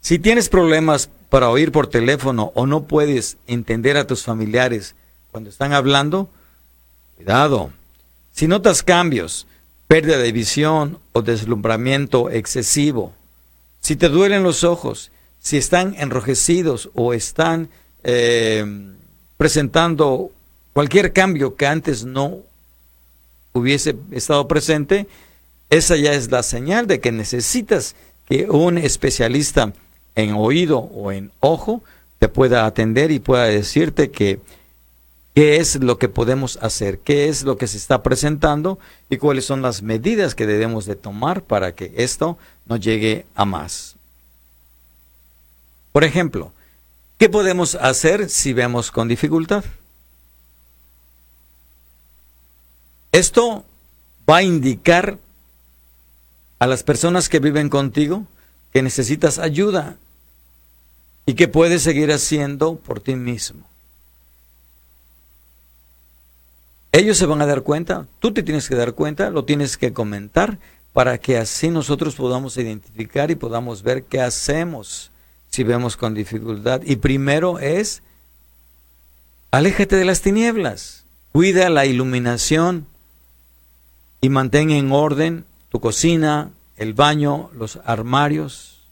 Si 0.00 0.18
tienes 0.18 0.48
problemas 0.48 1.10
para 1.28 1.50
oír 1.50 1.70
por 1.70 1.88
teléfono 1.88 2.50
o 2.54 2.64
no 2.64 2.84
puedes 2.84 3.36
entender 3.46 3.98
a 3.98 4.06
tus 4.06 4.22
familiares 4.22 4.94
cuando 5.30 5.50
están 5.50 5.74
hablando, 5.74 6.30
cuidado. 7.16 7.72
Si 8.32 8.48
notas 8.48 8.82
cambios, 8.82 9.46
pérdida 9.92 10.16
de 10.16 10.32
visión 10.32 10.98
o 11.12 11.20
deslumbramiento 11.20 12.30
excesivo, 12.30 13.12
si 13.82 13.94
te 13.94 14.08
duelen 14.08 14.42
los 14.42 14.64
ojos, 14.64 15.10
si 15.38 15.58
están 15.58 15.94
enrojecidos 15.98 16.88
o 16.94 17.12
están 17.12 17.68
eh, 18.02 18.64
presentando 19.36 20.30
cualquier 20.72 21.12
cambio 21.12 21.56
que 21.56 21.66
antes 21.66 22.06
no 22.06 22.38
hubiese 23.52 23.94
estado 24.12 24.48
presente, 24.48 25.08
esa 25.68 25.96
ya 25.96 26.14
es 26.14 26.30
la 26.30 26.42
señal 26.42 26.86
de 26.86 27.00
que 27.00 27.12
necesitas 27.12 27.94
que 28.26 28.48
un 28.48 28.78
especialista 28.78 29.74
en 30.14 30.32
oído 30.32 30.78
o 30.78 31.12
en 31.12 31.32
ojo 31.40 31.82
te 32.18 32.28
pueda 32.28 32.64
atender 32.64 33.10
y 33.10 33.18
pueda 33.18 33.44
decirte 33.44 34.10
que 34.10 34.40
qué 35.34 35.56
es 35.56 35.76
lo 35.76 35.98
que 35.98 36.08
podemos 36.08 36.58
hacer, 36.60 36.98
qué 36.98 37.28
es 37.28 37.42
lo 37.42 37.56
que 37.56 37.66
se 37.66 37.76
está 37.76 38.02
presentando 38.02 38.78
y 39.08 39.16
cuáles 39.16 39.44
son 39.44 39.62
las 39.62 39.82
medidas 39.82 40.34
que 40.34 40.46
debemos 40.46 40.84
de 40.84 40.96
tomar 40.96 41.42
para 41.42 41.74
que 41.74 41.92
esto 41.96 42.38
no 42.66 42.76
llegue 42.76 43.24
a 43.34 43.44
más. 43.44 43.96
Por 45.92 46.04
ejemplo, 46.04 46.52
¿qué 47.18 47.28
podemos 47.28 47.74
hacer 47.76 48.28
si 48.28 48.52
vemos 48.52 48.90
con 48.90 49.08
dificultad? 49.08 49.64
Esto 53.12 53.64
va 54.28 54.38
a 54.38 54.42
indicar 54.42 55.18
a 56.58 56.66
las 56.66 56.82
personas 56.82 57.28
que 57.28 57.40
viven 57.40 57.68
contigo 57.68 58.26
que 58.72 58.82
necesitas 58.82 59.38
ayuda 59.38 59.96
y 61.26 61.34
que 61.34 61.48
puedes 61.48 61.82
seguir 61.82 62.10
haciendo 62.10 62.76
por 62.76 63.00
ti 63.00 63.16
mismo. 63.16 63.71
Ellos 66.92 67.16
se 67.16 67.24
van 67.24 67.40
a 67.40 67.46
dar 67.46 67.62
cuenta, 67.62 68.06
tú 68.18 68.34
te 68.34 68.42
tienes 68.42 68.68
que 68.68 68.74
dar 68.74 68.92
cuenta, 68.92 69.30
lo 69.30 69.46
tienes 69.46 69.78
que 69.78 69.94
comentar 69.94 70.58
para 70.92 71.16
que 71.16 71.38
así 71.38 71.70
nosotros 71.70 72.14
podamos 72.16 72.58
identificar 72.58 73.30
y 73.30 73.34
podamos 73.34 73.82
ver 73.82 74.04
qué 74.04 74.20
hacemos 74.20 75.10
si 75.50 75.64
vemos 75.64 75.96
con 75.96 76.12
dificultad. 76.12 76.82
Y 76.84 76.96
primero 76.96 77.58
es, 77.58 78.02
aléjate 79.50 79.96
de 79.96 80.04
las 80.04 80.20
tinieblas, 80.20 81.04
cuida 81.32 81.70
la 81.70 81.86
iluminación 81.86 82.86
y 84.20 84.28
mantén 84.28 84.70
en 84.70 84.92
orden 84.92 85.46
tu 85.70 85.80
cocina, 85.80 86.50
el 86.76 86.92
baño, 86.92 87.50
los 87.54 87.78
armarios. 87.86 88.82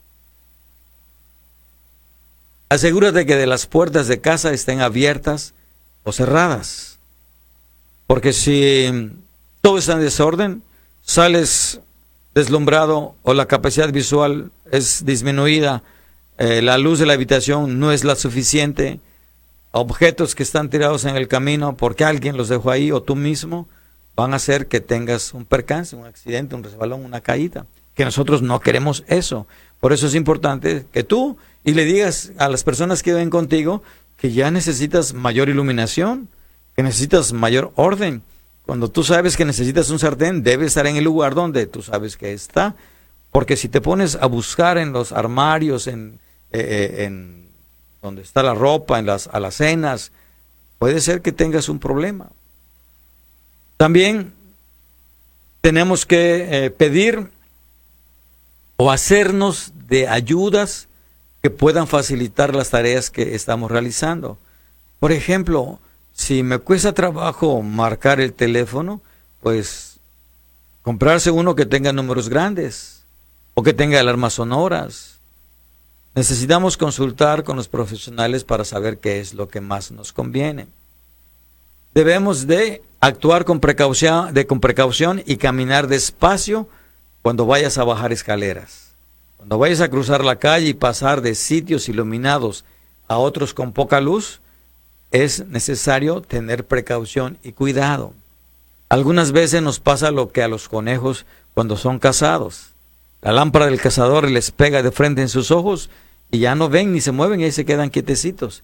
Asegúrate 2.70 3.26
que 3.26 3.36
de 3.36 3.46
las 3.46 3.66
puertas 3.66 4.08
de 4.08 4.22
casa 4.22 4.52
estén 4.54 4.80
abiertas 4.80 5.52
o 6.04 6.12
cerradas. 6.12 6.99
Porque 8.10 8.32
si 8.32 8.90
todo 9.60 9.78
está 9.78 9.92
en 9.92 10.00
desorden, 10.00 10.64
sales 11.00 11.80
deslumbrado 12.34 13.14
o 13.22 13.34
la 13.34 13.46
capacidad 13.46 13.92
visual 13.92 14.50
es 14.72 15.04
disminuida, 15.04 15.84
eh, 16.36 16.60
la 16.60 16.76
luz 16.76 16.98
de 16.98 17.06
la 17.06 17.12
habitación 17.12 17.78
no 17.78 17.92
es 17.92 18.02
la 18.02 18.16
suficiente, 18.16 18.98
objetos 19.70 20.34
que 20.34 20.42
están 20.42 20.70
tirados 20.70 21.04
en 21.04 21.14
el 21.14 21.28
camino 21.28 21.76
porque 21.76 22.04
alguien 22.04 22.36
los 22.36 22.48
dejó 22.48 22.72
ahí 22.72 22.90
o 22.90 23.00
tú 23.00 23.14
mismo, 23.14 23.68
van 24.16 24.32
a 24.32 24.38
hacer 24.38 24.66
que 24.66 24.80
tengas 24.80 25.32
un 25.32 25.44
percance, 25.44 25.94
un 25.94 26.04
accidente, 26.04 26.56
un 26.56 26.64
resbalón, 26.64 27.04
una 27.04 27.20
caída. 27.20 27.66
Que 27.94 28.04
nosotros 28.04 28.42
no 28.42 28.58
queremos 28.58 29.04
eso. 29.06 29.46
Por 29.78 29.92
eso 29.92 30.08
es 30.08 30.16
importante 30.16 30.84
que 30.92 31.04
tú 31.04 31.36
y 31.62 31.74
le 31.74 31.84
digas 31.84 32.32
a 32.38 32.48
las 32.48 32.64
personas 32.64 33.04
que 33.04 33.12
ven 33.12 33.30
contigo 33.30 33.84
que 34.16 34.32
ya 34.32 34.50
necesitas 34.50 35.14
mayor 35.14 35.48
iluminación, 35.48 36.28
que 36.80 36.84
necesitas 36.84 37.34
mayor 37.34 37.72
orden. 37.76 38.22
Cuando 38.64 38.90
tú 38.90 39.04
sabes 39.04 39.36
que 39.36 39.44
necesitas 39.44 39.90
un 39.90 39.98
sartén, 39.98 40.42
debe 40.42 40.64
estar 40.64 40.86
en 40.86 40.96
el 40.96 41.04
lugar 41.04 41.34
donde 41.34 41.66
tú 41.66 41.82
sabes 41.82 42.16
que 42.16 42.32
está. 42.32 42.74
Porque 43.30 43.58
si 43.58 43.68
te 43.68 43.82
pones 43.82 44.14
a 44.14 44.24
buscar 44.24 44.78
en 44.78 44.94
los 44.94 45.12
armarios, 45.12 45.86
en, 45.86 46.18
eh, 46.52 46.60
eh, 46.98 47.04
en 47.04 47.50
donde 48.00 48.22
está 48.22 48.42
la 48.42 48.54
ropa, 48.54 48.98
en 48.98 49.04
las 49.04 49.26
alacenas, 49.26 50.10
puede 50.78 51.02
ser 51.02 51.20
que 51.20 51.32
tengas 51.32 51.68
un 51.68 51.80
problema. 51.80 52.30
También 53.76 54.32
tenemos 55.60 56.06
que 56.06 56.64
eh, 56.64 56.70
pedir 56.70 57.28
o 58.78 58.90
hacernos 58.90 59.74
de 59.86 60.08
ayudas 60.08 60.88
que 61.42 61.50
puedan 61.50 61.86
facilitar 61.86 62.56
las 62.56 62.70
tareas 62.70 63.10
que 63.10 63.34
estamos 63.34 63.70
realizando. 63.70 64.38
Por 64.98 65.12
ejemplo, 65.12 65.78
si 66.20 66.42
me 66.42 66.58
cuesta 66.58 66.92
trabajo 66.92 67.62
marcar 67.62 68.20
el 68.20 68.34
teléfono, 68.34 69.00
pues 69.40 70.00
comprarse 70.82 71.30
uno 71.30 71.54
que 71.54 71.64
tenga 71.64 71.94
números 71.94 72.28
grandes 72.28 73.04
o 73.54 73.62
que 73.62 73.72
tenga 73.72 73.98
alarmas 73.98 74.34
sonoras. 74.34 75.18
Necesitamos 76.14 76.76
consultar 76.76 77.42
con 77.42 77.56
los 77.56 77.68
profesionales 77.68 78.44
para 78.44 78.66
saber 78.66 78.98
qué 78.98 79.20
es 79.20 79.32
lo 79.32 79.48
que 79.48 79.62
más 79.62 79.92
nos 79.92 80.12
conviene. 80.12 80.66
Debemos 81.94 82.46
de 82.46 82.82
actuar 83.00 83.46
con 83.46 83.58
precaución, 83.58 84.34
de, 84.34 84.46
con 84.46 84.60
precaución 84.60 85.22
y 85.24 85.38
caminar 85.38 85.86
despacio 85.86 86.68
cuando 87.22 87.46
vayas 87.46 87.78
a 87.78 87.84
bajar 87.84 88.12
escaleras. 88.12 88.90
Cuando 89.38 89.56
vayas 89.56 89.80
a 89.80 89.88
cruzar 89.88 90.22
la 90.22 90.36
calle 90.36 90.66
y 90.66 90.74
pasar 90.74 91.22
de 91.22 91.34
sitios 91.34 91.88
iluminados 91.88 92.66
a 93.08 93.16
otros 93.16 93.54
con 93.54 93.72
poca 93.72 94.02
luz, 94.02 94.42
es 95.10 95.46
necesario 95.46 96.20
tener 96.20 96.64
precaución 96.64 97.38
y 97.42 97.52
cuidado. 97.52 98.12
Algunas 98.88 99.32
veces 99.32 99.62
nos 99.62 99.80
pasa 99.80 100.10
lo 100.10 100.30
que 100.32 100.42
a 100.42 100.48
los 100.48 100.68
conejos 100.68 101.26
cuando 101.54 101.76
son 101.76 101.98
cazados. 101.98 102.70
La 103.22 103.32
lámpara 103.32 103.66
del 103.66 103.80
cazador 103.80 104.28
les 104.30 104.50
pega 104.50 104.82
de 104.82 104.90
frente 104.90 105.20
en 105.22 105.28
sus 105.28 105.50
ojos 105.50 105.90
y 106.30 106.38
ya 106.40 106.54
no 106.54 106.68
ven 106.68 106.92
ni 106.92 107.00
se 107.00 107.12
mueven 107.12 107.40
y 107.40 107.44
ahí 107.44 107.52
se 107.52 107.64
quedan 107.64 107.90
quietecitos. 107.90 108.62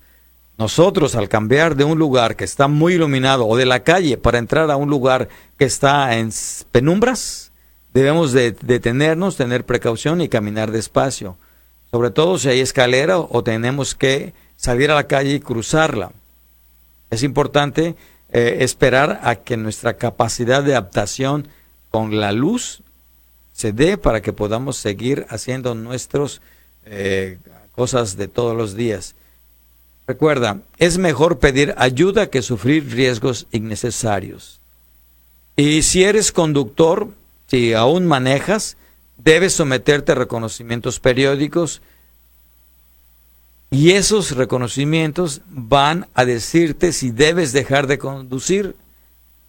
Nosotros 0.58 1.14
al 1.14 1.28
cambiar 1.28 1.76
de 1.76 1.84
un 1.84 1.98
lugar 1.98 2.36
que 2.36 2.44
está 2.44 2.66
muy 2.66 2.94
iluminado 2.94 3.46
o 3.46 3.56
de 3.56 3.66
la 3.66 3.80
calle 3.80 4.16
para 4.16 4.38
entrar 4.38 4.70
a 4.70 4.76
un 4.76 4.88
lugar 4.88 5.28
que 5.58 5.66
está 5.66 6.16
en 6.16 6.30
penumbras, 6.72 7.52
debemos 7.92 8.32
de 8.32 8.52
detenernos, 8.52 9.36
tener 9.36 9.66
precaución 9.66 10.22
y 10.22 10.28
caminar 10.28 10.70
despacio. 10.70 11.36
Sobre 11.90 12.10
todo 12.10 12.38
si 12.38 12.48
hay 12.48 12.60
escalera 12.60 13.18
o 13.18 13.44
tenemos 13.44 13.94
que 13.94 14.32
salir 14.56 14.90
a 14.90 14.94
la 14.94 15.06
calle 15.06 15.34
y 15.34 15.40
cruzarla. 15.40 16.10
Es 17.16 17.22
importante 17.22 17.96
eh, 18.30 18.58
esperar 18.60 19.20
a 19.22 19.36
que 19.36 19.56
nuestra 19.56 19.96
capacidad 19.96 20.62
de 20.62 20.72
adaptación 20.72 21.48
con 21.88 22.20
la 22.20 22.30
luz 22.30 22.82
se 23.54 23.72
dé 23.72 23.96
para 23.96 24.20
que 24.20 24.34
podamos 24.34 24.76
seguir 24.76 25.24
haciendo 25.30 25.74
nuestras 25.74 26.42
eh, 26.84 27.38
cosas 27.72 28.18
de 28.18 28.28
todos 28.28 28.54
los 28.54 28.76
días. 28.76 29.14
Recuerda, 30.06 30.60
es 30.76 30.98
mejor 30.98 31.38
pedir 31.38 31.74
ayuda 31.78 32.28
que 32.28 32.42
sufrir 32.42 32.86
riesgos 32.92 33.46
innecesarios. 33.50 34.60
Y 35.56 35.84
si 35.84 36.04
eres 36.04 36.32
conductor, 36.32 37.08
si 37.46 37.72
aún 37.72 38.06
manejas, 38.06 38.76
debes 39.16 39.54
someterte 39.54 40.12
a 40.12 40.16
reconocimientos 40.16 41.00
periódicos 41.00 41.80
y 43.70 43.92
esos 43.92 44.32
reconocimientos 44.36 45.42
van 45.48 46.06
a 46.14 46.24
decirte 46.24 46.92
si 46.92 47.10
debes 47.10 47.52
dejar 47.52 47.86
de 47.86 47.98
conducir 47.98 48.76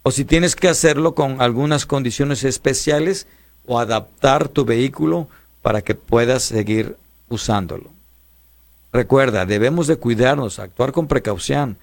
o 0.04 0.12
si 0.12 0.26
tienes 0.26 0.56
que 0.56 0.70
hacerlo 0.70 1.14
con 1.14 1.42
algunas 1.42 1.86
condiciones 1.86 2.44
especiales 2.44 3.28
o 3.66 3.80
adaptar 3.80 4.48
tu 4.48 4.66
vehículo 4.66 5.28
para 5.62 5.82
que 5.82 5.96
puedas 5.96 6.44
seguir 6.44 6.96
usándolo. 7.30 7.92
Recuerda, 8.92 9.46
debemos 9.46 9.86
de 9.86 9.98
cuidarnos, 9.98 10.60
actuar 10.60 10.94
con 10.94 11.08
precaución. 11.08 11.78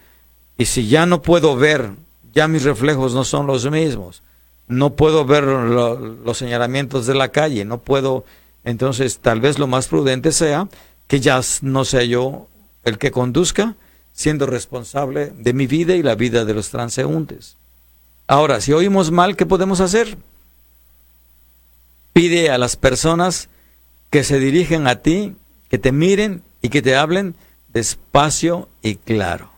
Y 0.56 0.64
si 0.64 0.88
ya 0.88 1.06
no 1.06 1.22
puedo 1.22 1.56
ver, 1.56 1.90
ya 2.32 2.48
mis 2.48 2.64
reflejos 2.64 3.14
no 3.14 3.24
son 3.24 3.46
los 3.46 3.70
mismos, 3.70 4.22
no 4.66 4.94
puedo 4.94 5.24
ver 5.24 5.44
los 5.44 6.38
señalamientos 6.38 7.06
de 7.06 7.14
la 7.14 7.28
calle, 7.28 7.64
no 7.64 7.78
puedo, 7.78 8.24
entonces 8.64 9.18
tal 9.18 9.40
vez 9.40 9.58
lo 9.58 9.66
más 9.66 9.88
prudente 9.88 10.32
sea 10.32 10.68
que 11.06 11.20
ya 11.20 11.40
no 11.62 11.84
sea 11.84 12.04
yo 12.04 12.48
el 12.84 12.98
que 12.98 13.10
conduzca, 13.10 13.76
siendo 14.12 14.46
responsable 14.46 15.32
de 15.36 15.52
mi 15.52 15.66
vida 15.66 15.94
y 15.96 16.02
la 16.02 16.14
vida 16.14 16.44
de 16.44 16.54
los 16.54 16.70
transeúntes. 16.70 17.56
Ahora, 18.26 18.60
si 18.60 18.72
oímos 18.72 19.10
mal, 19.10 19.36
¿qué 19.36 19.44
podemos 19.44 19.80
hacer? 19.80 20.16
Pide 22.12 22.50
a 22.50 22.58
las 22.58 22.76
personas 22.76 23.48
que 24.10 24.24
se 24.24 24.38
dirigen 24.38 24.86
a 24.86 24.96
ti, 24.96 25.34
que 25.68 25.78
te 25.78 25.92
miren 25.92 26.42
y 26.62 26.68
que 26.68 26.80
te 26.80 26.96
hablen 26.96 27.34
despacio 27.72 28.68
y 28.82 28.94
claro. 28.94 29.50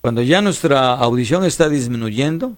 Cuando 0.00 0.20
ya 0.20 0.42
nuestra 0.42 0.92
audición 0.92 1.44
está 1.44 1.68
disminuyendo, 1.68 2.56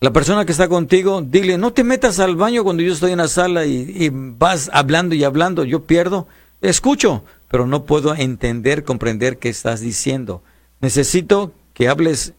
la 0.00 0.12
persona 0.12 0.44
que 0.44 0.52
está 0.52 0.68
contigo, 0.68 1.22
dile, 1.22 1.58
no 1.58 1.72
te 1.72 1.82
metas 1.82 2.20
al 2.20 2.36
baño 2.36 2.62
cuando 2.62 2.82
yo 2.84 2.92
estoy 2.92 3.12
en 3.12 3.18
la 3.18 3.26
sala 3.26 3.66
y, 3.66 4.10
vas 4.12 4.70
hablando 4.72 5.14
y 5.16 5.24
hablando, 5.24 5.64
yo 5.64 5.86
pierdo, 5.86 6.28
escucho, 6.60 7.24
pero 7.48 7.66
no 7.66 7.84
puedo 7.84 8.14
entender, 8.14 8.84
comprender 8.84 9.38
qué 9.38 9.48
estás 9.48 9.80
diciendo. 9.80 10.42
Necesito 10.80 11.52
que 11.74 11.88
hables 11.88 12.34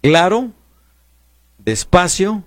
claro, 0.00 0.50
despacio 1.58 2.42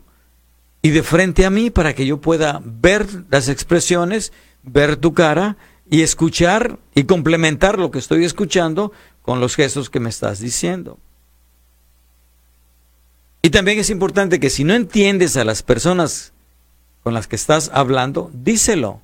y 0.82 0.90
de 0.90 1.02
frente 1.02 1.46
a 1.46 1.50
mí 1.50 1.70
para 1.70 1.94
que 1.94 2.06
yo 2.06 2.20
pueda 2.20 2.62
ver 2.66 3.08
las 3.30 3.48
expresiones, 3.48 4.34
ver 4.64 4.98
tu 4.98 5.14
cara 5.14 5.56
y 5.90 6.02
escuchar 6.02 6.78
y 6.94 7.06
complementar 7.06 7.80
lo 7.80 7.90
que 7.90 8.00
estoy 8.00 8.26
escuchando 8.26 8.92
con 9.22 9.40
los 9.40 9.56
gestos 9.56 9.90
que 9.90 10.02
me 10.02 10.10
estás 10.10 10.42
diciendo. 10.42 11.00
Y 13.46 13.52
también 13.52 13.78
es 13.78 13.92
importante 13.92 14.40
que 14.40 14.50
si 14.50 14.64
no 14.64 14.74
entiendes 14.74 15.38
a 15.38 15.44
las 15.44 15.62
personas 15.62 16.34
con 17.04 17.14
las 17.14 17.28
que 17.28 17.36
estás 17.36 17.70
hablando, 17.72 18.32
díselo. 18.34 19.02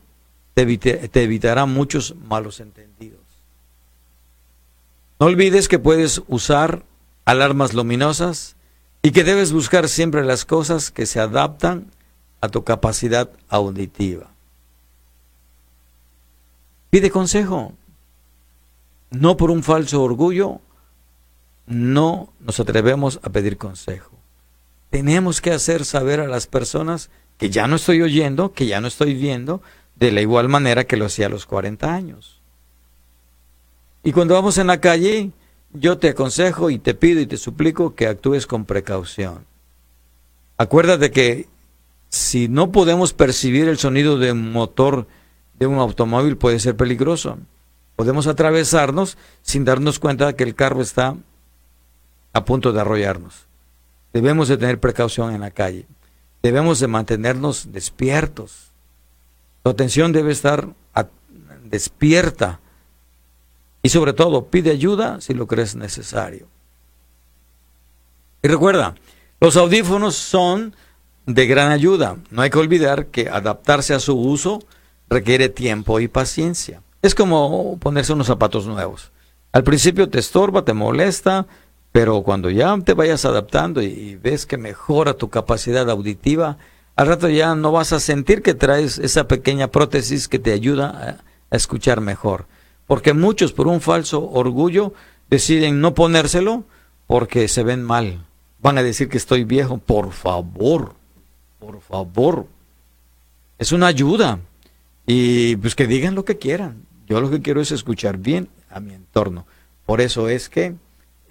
Te, 0.55 0.65
te 0.79 1.21
evitará 1.21 1.67
muchos 1.67 2.15
malos 2.27 2.59
entendidos. 2.59 3.19
No 5.19 5.27
olvides 5.27 5.67
que 5.67 5.77
puedes 5.77 6.23
usar 6.27 6.83
alarmas 7.23 7.75
luminosas 7.75 8.55
y 9.03 9.11
que 9.11 9.23
debes 9.23 9.53
buscar 9.53 9.87
siempre 9.87 10.25
las 10.25 10.43
cosas 10.43 10.89
que 10.89 11.05
se 11.05 11.19
adaptan 11.19 11.91
a 12.41 12.49
tu 12.49 12.63
capacidad 12.63 13.29
auditiva. 13.47 14.31
Pide 16.89 17.11
consejo. 17.11 17.73
No 19.11 19.37
por 19.37 19.51
un 19.51 19.61
falso 19.61 20.01
orgullo, 20.01 20.61
no 21.67 22.33
nos 22.39 22.59
atrevemos 22.59 23.19
a 23.21 23.29
pedir 23.29 23.59
consejo 23.59 24.20
tenemos 24.91 25.41
que 25.41 25.51
hacer 25.51 25.85
saber 25.85 26.19
a 26.19 26.27
las 26.27 26.45
personas 26.45 27.09
que 27.39 27.49
ya 27.49 27.65
no 27.65 27.77
estoy 27.77 28.03
oyendo, 28.03 28.53
que 28.53 28.67
ya 28.67 28.79
no 28.81 28.87
estoy 28.87 29.15
viendo, 29.15 29.63
de 29.95 30.11
la 30.11 30.21
igual 30.21 30.49
manera 30.49 30.83
que 30.83 30.97
lo 30.97 31.05
hacía 31.05 31.25
a 31.25 31.29
los 31.29 31.47
40 31.47 31.91
años. 31.91 32.41
Y 34.03 34.11
cuando 34.11 34.35
vamos 34.35 34.57
en 34.57 34.67
la 34.67 34.81
calle, 34.81 35.31
yo 35.73 35.97
te 35.97 36.09
aconsejo 36.09 36.69
y 36.69 36.77
te 36.77 36.93
pido 36.93 37.21
y 37.21 37.25
te 37.25 37.37
suplico 37.37 37.95
que 37.95 38.07
actúes 38.07 38.45
con 38.45 38.65
precaución. 38.65 39.45
Acuérdate 40.57 41.09
que 41.09 41.47
si 42.09 42.49
no 42.49 42.71
podemos 42.71 43.13
percibir 43.13 43.69
el 43.69 43.77
sonido 43.77 44.19
de 44.19 44.33
un 44.33 44.51
motor 44.51 45.07
de 45.57 45.67
un 45.67 45.79
automóvil 45.79 46.35
puede 46.35 46.59
ser 46.59 46.75
peligroso. 46.75 47.37
Podemos 47.95 48.27
atravesarnos 48.27 49.17
sin 49.41 49.63
darnos 49.63 49.99
cuenta 49.99 50.27
de 50.27 50.35
que 50.35 50.43
el 50.43 50.55
carro 50.55 50.81
está 50.81 51.15
a 52.33 52.45
punto 52.45 52.73
de 52.73 52.81
arrollarnos. 52.81 53.50
Debemos 54.13 54.47
de 54.47 54.57
tener 54.57 54.79
precaución 54.79 55.33
en 55.33 55.41
la 55.41 55.51
calle. 55.51 55.85
Debemos 56.43 56.79
de 56.79 56.87
mantenernos 56.87 57.71
despiertos. 57.71 58.71
Tu 59.63 59.69
atención 59.69 60.11
debe 60.11 60.31
estar 60.31 60.67
despierta. 61.71 62.59
Y 63.81 63.89
sobre 63.89 64.13
todo, 64.13 64.45
pide 64.45 64.69
ayuda 64.71 65.21
si 65.21 65.33
lo 65.33 65.47
crees 65.47 65.75
necesario. 65.75 66.47
Y 68.43 68.47
recuerda, 68.47 68.95
los 69.39 69.57
audífonos 69.57 70.15
son 70.15 70.75
de 71.25 71.47
gran 71.47 71.71
ayuda. 71.71 72.17
No 72.29 72.41
hay 72.41 72.49
que 72.49 72.59
olvidar 72.59 73.07
que 73.07 73.29
adaptarse 73.29 73.93
a 73.93 73.99
su 73.99 74.17
uso 74.19 74.59
requiere 75.09 75.49
tiempo 75.49 75.99
y 75.99 76.07
paciencia. 76.07 76.81
Es 77.01 77.15
como 77.15 77.77
ponerse 77.79 78.13
unos 78.13 78.27
zapatos 78.27 78.67
nuevos. 78.67 79.11
Al 79.51 79.63
principio 79.63 80.09
te 80.09 80.19
estorba, 80.19 80.63
te 80.63 80.73
molesta, 80.73 81.47
pero 81.91 82.21
cuando 82.23 82.49
ya 82.49 82.77
te 82.79 82.93
vayas 82.93 83.25
adaptando 83.25 83.81
y, 83.81 84.15
ves 84.15 84.45
que 84.45 84.57
mejora 84.57 85.13
tu 85.13 85.29
capacidad 85.29 85.89
auditiva, 85.89 86.57
al 86.95 87.07
rato 87.07 87.29
ya 87.29 87.55
no 87.55 87.71
vas 87.71 87.93
a 87.93 87.99
sentir 87.99 88.41
que 88.41 88.53
traes 88.53 88.97
esa 88.97 89.27
pequeña 89.27 89.67
prótesis 89.67 90.27
que 90.27 90.39
te 90.39 90.53
ayuda 90.53 91.19
a, 91.49 91.55
escuchar 91.55 91.99
mejor. 91.99 92.45
Porque 92.87 93.13
muchos 93.13 93.51
por 93.51 93.67
un 93.67 93.81
falso 93.81 94.29
orgullo 94.29 94.93
deciden 95.29 95.81
no 95.81 95.93
ponérselo 95.93 96.63
porque 97.07 97.49
se 97.49 97.63
ven 97.63 97.83
mal. 97.83 98.25
Van 98.61 98.77
a 98.77 98.83
decir 98.83 99.09
que 99.09 99.17
estoy 99.17 99.43
viejo. 99.43 99.77
Por 99.77 100.13
favor, 100.13 100.93
por 101.59 101.81
favor. 101.81 102.45
Es 103.57 103.73
una 103.73 103.87
ayuda. 103.87 104.39
Y 105.05 105.57
pues 105.57 105.75
que 105.75 105.87
digan 105.87 106.15
lo 106.15 106.23
que 106.23 106.37
quieran. 106.37 106.85
Yo 107.05 107.19
lo 107.19 107.29
que 107.29 107.41
quiero 107.41 107.59
es 107.59 107.71
escuchar 107.71 108.17
bien 108.17 108.47
a 108.69 108.79
mi 108.79 108.93
entorno. 108.93 109.45
Por 109.85 109.99
eso 109.99 110.29
es 110.29 110.47
que 110.47 110.75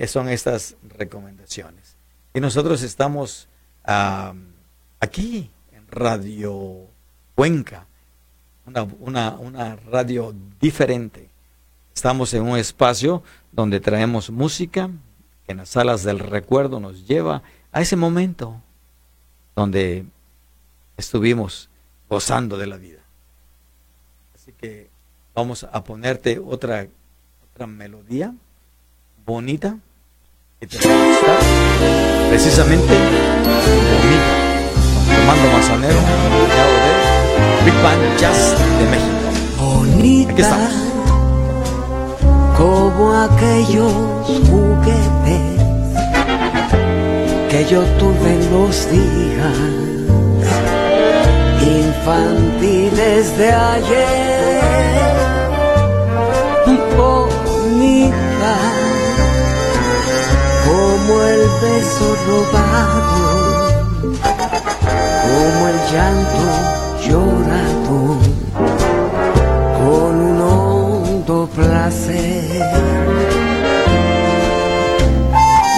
son 0.07 0.29
estas 0.29 0.77
recomendaciones. 0.83 1.97
Y 2.33 2.41
nosotros 2.41 2.83
estamos 2.83 3.49
aquí 3.85 5.51
en 5.73 5.87
Radio 5.89 6.87
Cuenca, 7.35 7.87
una, 8.67 8.83
una, 8.83 9.31
una 9.39 9.77
radio 9.77 10.35
diferente. 10.61 11.29
Estamos 11.95 12.33
en 12.35 12.43
un 12.43 12.57
espacio 12.57 13.23
donde 13.53 13.81
traemos 13.81 14.31
música 14.31 14.91
que 15.45 15.53
en 15.53 15.59
las 15.59 15.71
salas 15.71 16.05
del 16.05 16.19
recuerdo 16.19 16.81
nos 16.81 17.07
lleva 17.07 17.43
a 17.73 17.81
ese 17.81 17.97
momento 17.97 18.63
donde 19.57 20.07
estuvimos 20.97 21.69
gozando 22.09 22.57
de 22.57 22.67
la 22.67 22.77
vida. 22.77 23.01
Así 24.35 24.53
que 24.53 24.89
vamos 25.35 25.65
a 25.65 25.85
ponerte 25.85 26.39
otra, 26.39 26.87
otra 27.53 27.67
melodía 27.67 28.35
bonita 29.25 29.79
que 30.61 30.67
te 30.67 30.77
va 30.87 30.93
a 30.93 31.07
gustar. 31.07 31.39
Precisamente 32.29 32.93
bonita. 34.03 34.33
Comando 35.17 35.47
Mazanero, 35.57 35.99
acompañado 35.99 36.75
de 36.85 36.93
Big 37.65 37.79
Band 37.83 38.05
Jazz 38.19 38.41
de 38.79 38.85
México. 38.93 39.21
Bonita. 39.59 40.33
Aquí 40.33 40.43
estamos. 40.43 40.75
Como 42.59 43.03
aquellos 43.15 43.93
juguetes 44.51 45.41
que 47.49 47.61
yo 47.71 47.81
tuve 47.99 48.29
en 48.35 48.43
los 48.53 48.91
días 48.91 49.59
infantiles 51.63 53.39
de 53.39 53.49
ayer. 53.51 54.61
Bonita, 56.99 58.30
el 61.41 61.49
beso 61.63 62.07
robado, 62.29 63.25
como 65.23 65.69
el 65.69 65.79
llanto 65.91 66.45
llorado, 67.07 67.99
con 69.79 70.13
un 70.31 70.41
hondo 70.43 71.49
placer. 71.55 72.45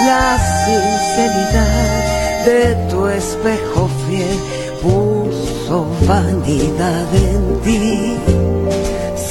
La 0.07 0.29
sinceridad 0.65 1.99
de 2.45 2.63
tu 2.91 3.07
espejo 3.07 3.89
fiel 4.07 4.39
puso 4.83 5.87
vanidad 6.09 7.07
en 7.15 7.61
ti. 7.63 8.82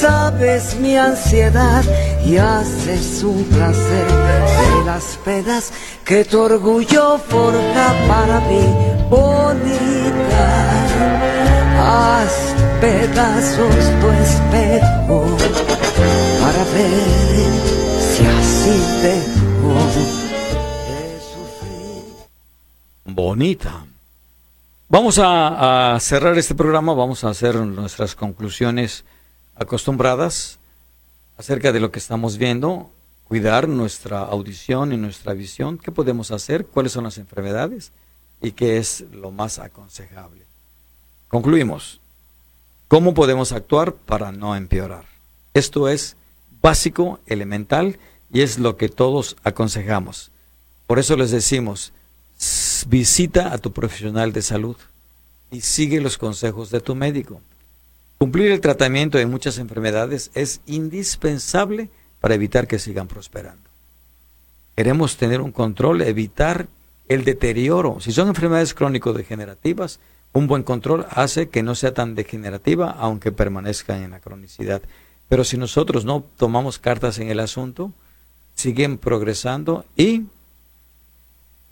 Sabes 0.02 0.74
mi 0.80 0.96
ansiedad 0.96 1.84
y 2.26 2.36
haces 2.36 3.22
un 3.22 3.44
placer 3.44 4.06
de 4.08 4.84
las 4.84 5.16
penas 5.24 5.72
que 6.04 6.24
tu 6.24 6.40
orgullo 6.40 7.18
forja 7.18 7.94
para 8.08 8.40
mí, 8.40 8.64
bonita. 9.08 10.48
Haz 11.78 12.32
pedazos 12.80 13.76
tu 14.00 14.10
espejo 14.10 15.36
para 16.40 16.64
ver 16.74 17.52
si 18.00 18.26
así 18.26 18.76
dejo 19.02 19.74
de 20.88 21.20
sufrir. 21.30 22.26
bonita. 23.04 23.84
Vamos 24.88 25.20
a, 25.20 25.94
a 25.94 26.00
cerrar 26.00 26.36
este 26.36 26.56
programa, 26.56 26.92
vamos 26.92 27.22
a 27.22 27.28
hacer 27.28 27.54
nuestras 27.54 28.16
conclusiones 28.16 29.04
acostumbradas 29.54 30.58
acerca 31.36 31.72
de 31.72 31.80
lo 31.80 31.90
que 31.90 31.98
estamos 31.98 32.38
viendo, 32.38 32.90
cuidar 33.24 33.68
nuestra 33.68 34.20
audición 34.20 34.92
y 34.92 34.96
nuestra 34.96 35.32
visión, 35.32 35.78
qué 35.78 35.90
podemos 35.90 36.30
hacer, 36.30 36.66
cuáles 36.66 36.92
son 36.92 37.04
las 37.04 37.18
enfermedades 37.18 37.92
y 38.40 38.52
qué 38.52 38.76
es 38.76 39.04
lo 39.12 39.30
más 39.30 39.58
aconsejable. 39.58 40.44
Concluimos. 41.28 42.00
¿Cómo 42.88 43.14
podemos 43.14 43.52
actuar 43.52 43.94
para 43.94 44.32
no 44.32 44.54
empeorar? 44.54 45.06
Esto 45.54 45.88
es 45.88 46.16
básico, 46.60 47.20
elemental 47.26 47.98
y 48.30 48.42
es 48.42 48.58
lo 48.58 48.76
que 48.76 48.90
todos 48.90 49.36
aconsejamos. 49.42 50.30
Por 50.86 50.98
eso 50.98 51.16
les 51.16 51.30
decimos, 51.30 51.92
visita 52.86 53.52
a 53.52 53.58
tu 53.58 53.72
profesional 53.72 54.32
de 54.32 54.42
salud 54.42 54.76
y 55.50 55.62
sigue 55.62 56.00
los 56.00 56.18
consejos 56.18 56.70
de 56.70 56.80
tu 56.80 56.94
médico. 56.94 57.40
Cumplir 58.22 58.52
el 58.52 58.60
tratamiento 58.60 59.18
de 59.18 59.26
muchas 59.26 59.58
enfermedades 59.58 60.30
es 60.34 60.60
indispensable 60.66 61.90
para 62.20 62.36
evitar 62.36 62.68
que 62.68 62.78
sigan 62.78 63.08
prosperando. 63.08 63.68
Queremos 64.76 65.16
tener 65.16 65.40
un 65.40 65.50
control, 65.50 66.02
evitar 66.02 66.68
el 67.08 67.24
deterioro. 67.24 67.98
Si 67.98 68.12
son 68.12 68.28
enfermedades 68.28 68.74
crónico-degenerativas, 68.74 69.98
un 70.32 70.46
buen 70.46 70.62
control 70.62 71.04
hace 71.10 71.48
que 71.48 71.64
no 71.64 71.74
sea 71.74 71.94
tan 71.94 72.14
degenerativa, 72.14 72.92
aunque 72.92 73.32
permanezcan 73.32 74.04
en 74.04 74.12
la 74.12 74.20
cronicidad. 74.20 74.82
Pero 75.28 75.42
si 75.42 75.56
nosotros 75.56 76.04
no 76.04 76.24
tomamos 76.36 76.78
cartas 76.78 77.18
en 77.18 77.28
el 77.28 77.40
asunto, 77.40 77.90
siguen 78.54 78.98
progresando 78.98 79.84
y 79.96 80.26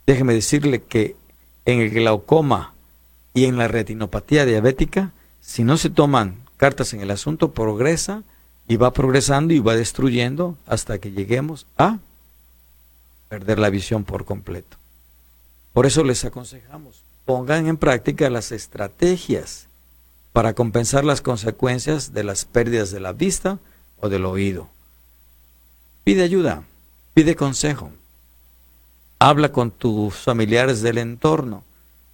déjeme 0.05 0.35
decirle 0.35 0.83
que 0.83 1.15
en 1.65 1.81
el 1.81 1.91
glaucoma 1.91 2.75
y 3.35 3.45
en 3.45 3.57
la 3.57 3.69
retinopatía 3.69 4.45
diabética, 4.47 5.13
si 5.41 5.65
no 5.65 5.77
se 5.77 5.91
toman 5.91 6.37
cartas 6.57 6.93
en 6.93 7.01
el 7.01 7.11
asunto, 7.11 7.53
progresa 7.53 8.23
y 8.69 8.77
va 8.77 8.93
progresando 8.93 9.55
y 9.55 9.59
va 9.59 9.75
destruyendo 9.75 10.57
hasta 10.67 10.99
que 10.99 11.11
lleguemos 11.11 11.67
a 11.77 11.99
perder 13.29 13.59
la 13.59 13.71
visión 13.71 14.05
por 14.05 14.25
completo. 14.25 14.77
Por 15.73 15.87
eso 15.87 16.05
les 16.05 16.25
aconsejamos, 16.25 17.03
pongan 17.25 17.67
en 17.67 17.77
práctica 17.77 18.29
las 18.29 18.53
estrategias 18.53 19.67
para 20.33 20.55
compensar 20.55 21.05
las 21.05 21.21
consecuencias 21.21 22.13
de 22.13 22.25
las 22.25 22.45
pérdidas 22.45 22.91
de 22.91 23.01
la 23.01 23.13
vista 23.13 23.59
o 24.01 24.09
del 24.09 24.25
oído. 24.25 24.69
Pide 26.05 26.23
ayuda, 26.23 26.65
pide 27.15 27.37
consejo, 27.37 27.91
habla 29.19 29.53
con 29.53 29.71
tus 29.71 30.15
familiares 30.15 30.83
del 30.83 30.99
entorno, 30.99 31.63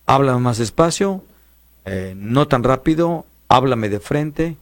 habla 0.07 0.37
más 0.39 0.59
despacio, 0.59 1.23
eh, 1.87 2.15
no 2.17 2.47
tan 2.49 2.63
rápido, 2.63 3.25
háblame 3.49 3.89
de 3.89 4.01
frente, 4.01 4.57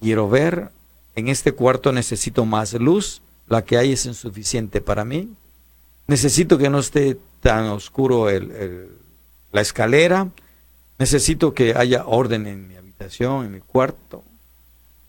quiero 0.00 0.28
ver, 0.28 0.70
en 1.14 1.28
este 1.28 1.52
cuarto 1.52 1.92
necesito 1.92 2.44
más 2.46 2.72
luz, 2.74 3.20
la 3.48 3.62
que 3.62 3.76
hay 3.76 3.92
es 3.92 4.06
insuficiente 4.06 4.80
para 4.80 5.04
mí, 5.04 5.28
necesito 6.06 6.56
que 6.58 6.70
no 6.70 6.78
esté 6.78 7.18
tan 7.40 7.64
oscuro 7.66 8.30
el- 8.30 8.88
la 9.52 9.60
escalera, 9.60 10.28
necesito 10.98 11.52
que 11.52 11.74
haya 11.74 12.06
orden 12.06 12.46
en 12.46 12.68
mi 12.68 12.76
habitación, 12.76 13.44
en 13.44 13.52
mi 13.52 13.60
cuarto, 13.60 14.22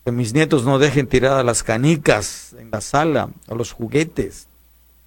que 0.04 0.12
mis 0.12 0.34
nietos 0.34 0.66
no 0.66 0.80
dejen 0.80 1.08
tiradas 1.08 1.46
las 1.46 1.64
canicas 1.64 2.54
en 2.60 2.72
la 2.72 2.82
sala 2.82 3.30
o 3.48 3.56
los 3.56 3.72
juguetes, 3.72 4.48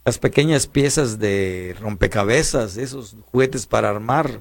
las 0.04 0.18
pequeñas 0.18 0.66
piezas 0.68 1.18
de 1.18 1.76
rompecabezas, 1.80 2.76
esos 2.76 3.16
juguetes 3.30 3.66
para 3.66 3.90
armar, 3.90 4.40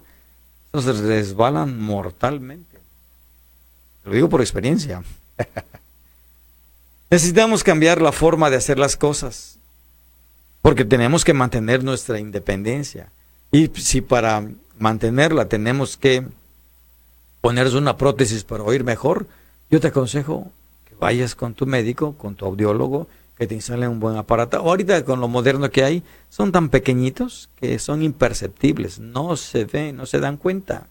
esos 0.79 0.99
resbalan 0.99 1.79
mortalmente. 1.79 2.77
Lo 4.03 4.13
digo 4.13 4.29
por 4.29 4.41
experiencia. 4.41 5.03
Necesitamos 7.09 7.63
cambiar 7.63 8.01
la 8.01 8.11
forma 8.11 8.49
de 8.49 8.57
hacer 8.57 8.79
las 8.79 8.97
cosas, 8.97 9.57
porque 10.61 10.85
tenemos 10.85 11.23
que 11.23 11.33
mantener 11.33 11.83
nuestra 11.83 12.19
independencia. 12.19 13.09
Y 13.51 13.67
si 13.75 14.01
para 14.01 14.47
mantenerla 14.79 15.47
tenemos 15.47 15.97
que 15.97 16.25
ponernos 17.41 17.75
una 17.75 17.97
prótesis 17.97 18.43
para 18.43 18.63
oír 18.63 18.83
mejor, 18.83 19.27
yo 19.69 19.79
te 19.79 19.87
aconsejo 19.87 20.51
que 20.89 20.95
vayas 20.95 21.35
con 21.35 21.53
tu 21.53 21.65
médico, 21.65 22.15
con 22.17 22.35
tu 22.35 22.45
audiólogo, 22.45 23.07
que 23.37 23.47
te 23.47 23.55
instalen 23.55 23.89
un 23.89 23.99
buen 23.99 24.15
aparato. 24.15 24.57
Ahorita 24.57 25.03
con 25.03 25.19
lo 25.19 25.27
moderno 25.27 25.69
que 25.69 25.83
hay, 25.83 26.03
son 26.29 26.51
tan 26.51 26.69
pequeñitos 26.69 27.49
que 27.55 27.79
son 27.79 28.01
imperceptibles, 28.01 28.99
no 28.99 29.35
se 29.35 29.65
ven, 29.65 29.97
no 29.97 30.05
se 30.05 30.19
dan 30.19 30.37
cuenta. 30.37 30.87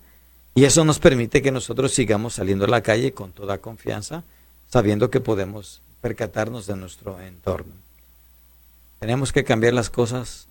Y 0.55 0.65
eso 0.65 0.85
nos 0.85 0.99
permite 0.99 1.43
que 1.43 1.51
nosotros 1.51 1.93
sigamos 1.93 2.35
saliendo 2.35 2.67
a 2.67 2.69
la 2.69 2.83
calle 2.83 3.13
con 3.13 3.33
toda 3.33 3.59
confianza, 3.59 4.23
sabiendo 4.69 5.11
que 5.11 5.21
podemos 5.21 5.81
percatarnos 6.01 6.67
de 6.67 6.77
nuestro 6.77 7.21
entorno. 7.21 7.73
Tenemos 9.01 9.33
que 9.33 9.45
cambiar 9.45 9.73
las 9.73 9.91
cosas, 9.91 10.47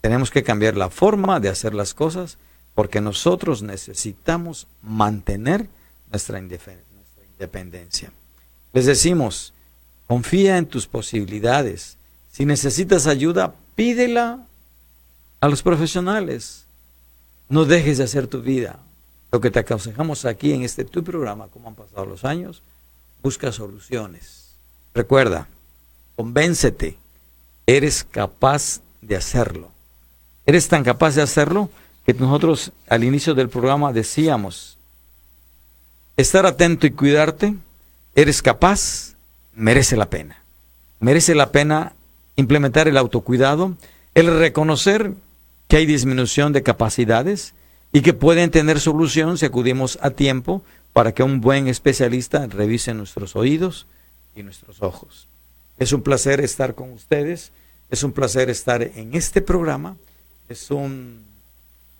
tenemos 0.00 0.30
que 0.30 0.42
cambiar 0.42 0.76
la 0.76 0.90
forma 0.90 1.40
de 1.40 1.48
hacer 1.48 1.74
las 1.74 1.92
cosas, 1.92 2.38
porque 2.74 3.00
nosotros 3.00 3.62
necesitamos 3.62 4.66
mantener 4.82 5.68
nuestra, 6.10 6.38
independencia. 6.38 8.12
Les 8.72 8.86
decimos, 8.86 9.52
confía 10.06 10.58
en 10.58 10.66
tus 10.66 10.86
posibilidades. 10.86 11.96
Si 12.30 12.44
necesitas 12.44 13.06
ayuda, 13.06 13.54
pídela 13.74 14.46
a 15.40 15.48
los 15.48 15.62
profesionales. 15.62 16.64
No 17.48 17.64
dejes 17.64 17.98
de 17.98 18.04
hacer 18.04 18.26
tu 18.26 18.42
vida. 18.42 18.78
Lo 19.30 19.40
que 19.40 19.50
te 19.50 19.58
aconsejamos 19.58 20.24
aquí 20.24 20.52
en 20.52 20.62
este 20.62 20.84
tu 20.84 21.02
programa, 21.02 21.48
como 21.48 21.68
han 21.68 21.74
pasado 21.74 22.06
los 22.06 22.24
años, 22.24 22.62
busca 23.22 23.52
soluciones. 23.52 24.54
Recuerda, 24.94 25.48
convéncete, 26.16 26.96
eres 27.66 28.04
capaz 28.04 28.80
de 29.02 29.16
hacerlo. 29.16 29.70
Eres 30.46 30.68
tan 30.68 30.84
capaz 30.84 31.14
de 31.14 31.22
hacerlo 31.22 31.70
que 32.04 32.14
nosotros 32.14 32.72
al 32.88 33.02
inicio 33.02 33.34
del 33.34 33.48
programa 33.48 33.92
decíamos, 33.92 34.78
estar 36.16 36.46
atento 36.46 36.86
y 36.86 36.90
cuidarte, 36.90 37.54
eres 38.14 38.42
capaz, 38.42 39.13
merece 39.56 39.96
la 39.96 40.10
pena. 40.10 40.42
merece 41.00 41.34
la 41.34 41.52
pena 41.52 41.92
implementar 42.36 42.88
el 42.88 42.96
autocuidado, 42.96 43.76
el 44.14 44.38
reconocer 44.38 45.12
que 45.68 45.76
hay 45.76 45.86
disminución 45.86 46.52
de 46.52 46.62
capacidades 46.62 47.54
y 47.92 48.00
que 48.00 48.12
pueden 48.12 48.50
tener 48.50 48.80
solución 48.80 49.38
si 49.38 49.46
acudimos 49.46 49.98
a 50.02 50.10
tiempo 50.10 50.62
para 50.92 51.12
que 51.12 51.22
un 51.22 51.40
buen 51.40 51.68
especialista 51.68 52.46
revise 52.46 52.94
nuestros 52.94 53.36
oídos 53.36 53.86
y 54.34 54.42
nuestros 54.42 54.82
ojos. 54.82 55.28
Es 55.78 55.92
un 55.92 56.02
placer 56.02 56.40
estar 56.40 56.74
con 56.74 56.92
ustedes, 56.92 57.52
es 57.90 58.02
un 58.02 58.12
placer 58.12 58.50
estar 58.50 58.82
en 58.82 59.14
este 59.14 59.42
programa, 59.42 59.96
es 60.48 60.70
un 60.70 61.24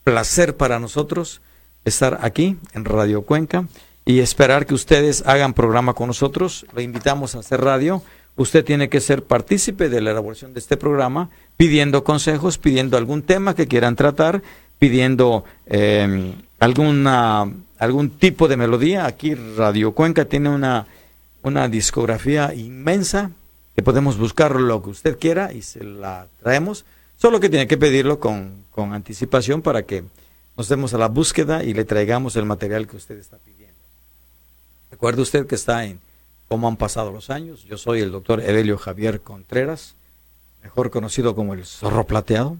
placer 0.04 0.56
para 0.56 0.78
nosotros 0.78 1.40
estar 1.84 2.18
aquí 2.22 2.56
en 2.72 2.84
Radio 2.84 3.22
Cuenca 3.22 3.66
y 4.04 4.20
esperar 4.20 4.66
que 4.66 4.74
ustedes 4.74 5.22
hagan 5.26 5.54
programa 5.54 5.94
con 5.94 6.08
nosotros. 6.08 6.66
Lo 6.74 6.80
invitamos 6.80 7.34
a 7.34 7.40
hacer 7.40 7.60
radio. 7.60 8.02
Usted 8.36 8.64
tiene 8.64 8.88
que 8.88 9.00
ser 9.00 9.22
partícipe 9.22 9.88
de 9.88 10.00
la 10.00 10.10
elaboración 10.10 10.52
de 10.54 10.60
este 10.60 10.76
programa, 10.76 11.30
pidiendo 11.56 12.04
consejos, 12.04 12.58
pidiendo 12.58 12.96
algún 12.96 13.22
tema 13.22 13.54
que 13.54 13.68
quieran 13.68 13.96
tratar, 13.96 14.42
pidiendo 14.78 15.44
eh, 15.66 16.34
alguna, 16.58 17.50
algún 17.78 18.10
tipo 18.10 18.48
de 18.48 18.56
melodía. 18.56 19.06
Aquí 19.06 19.34
Radio 19.34 19.92
Cuenca 19.92 20.24
tiene 20.24 20.48
una, 20.48 20.86
una 21.42 21.68
discografía 21.68 22.52
inmensa 22.54 23.30
que 23.74 23.82
podemos 23.82 24.18
buscar 24.18 24.60
lo 24.60 24.82
que 24.82 24.90
usted 24.90 25.18
quiera 25.18 25.52
y 25.52 25.62
se 25.62 25.82
la 25.82 26.26
traemos. 26.42 26.84
Solo 27.16 27.40
que 27.40 27.48
tiene 27.48 27.68
que 27.68 27.76
pedirlo 27.76 28.18
con, 28.18 28.64
con 28.70 28.92
anticipación 28.92 29.62
para 29.62 29.84
que 29.84 30.04
nos 30.56 30.68
demos 30.68 30.92
a 30.94 30.98
la 30.98 31.08
búsqueda 31.08 31.64
y 31.64 31.72
le 31.72 31.84
traigamos 31.84 32.36
el 32.36 32.44
material 32.44 32.86
que 32.86 32.96
usted 32.96 33.18
está 33.18 33.38
pidiendo. 33.38 33.53
Recuerde 34.94 35.22
usted 35.22 35.48
que 35.48 35.56
está 35.56 35.86
en 35.86 35.98
cómo 36.46 36.68
han 36.68 36.76
pasado 36.76 37.10
los 37.10 37.28
años. 37.28 37.64
Yo 37.64 37.76
soy 37.78 37.98
el 37.98 38.12
doctor 38.12 38.40
Evelio 38.40 38.78
Javier 38.78 39.22
Contreras, 39.22 39.96
mejor 40.62 40.92
conocido 40.92 41.34
como 41.34 41.52
el 41.52 41.66
zorro 41.66 42.06
plateado, 42.06 42.56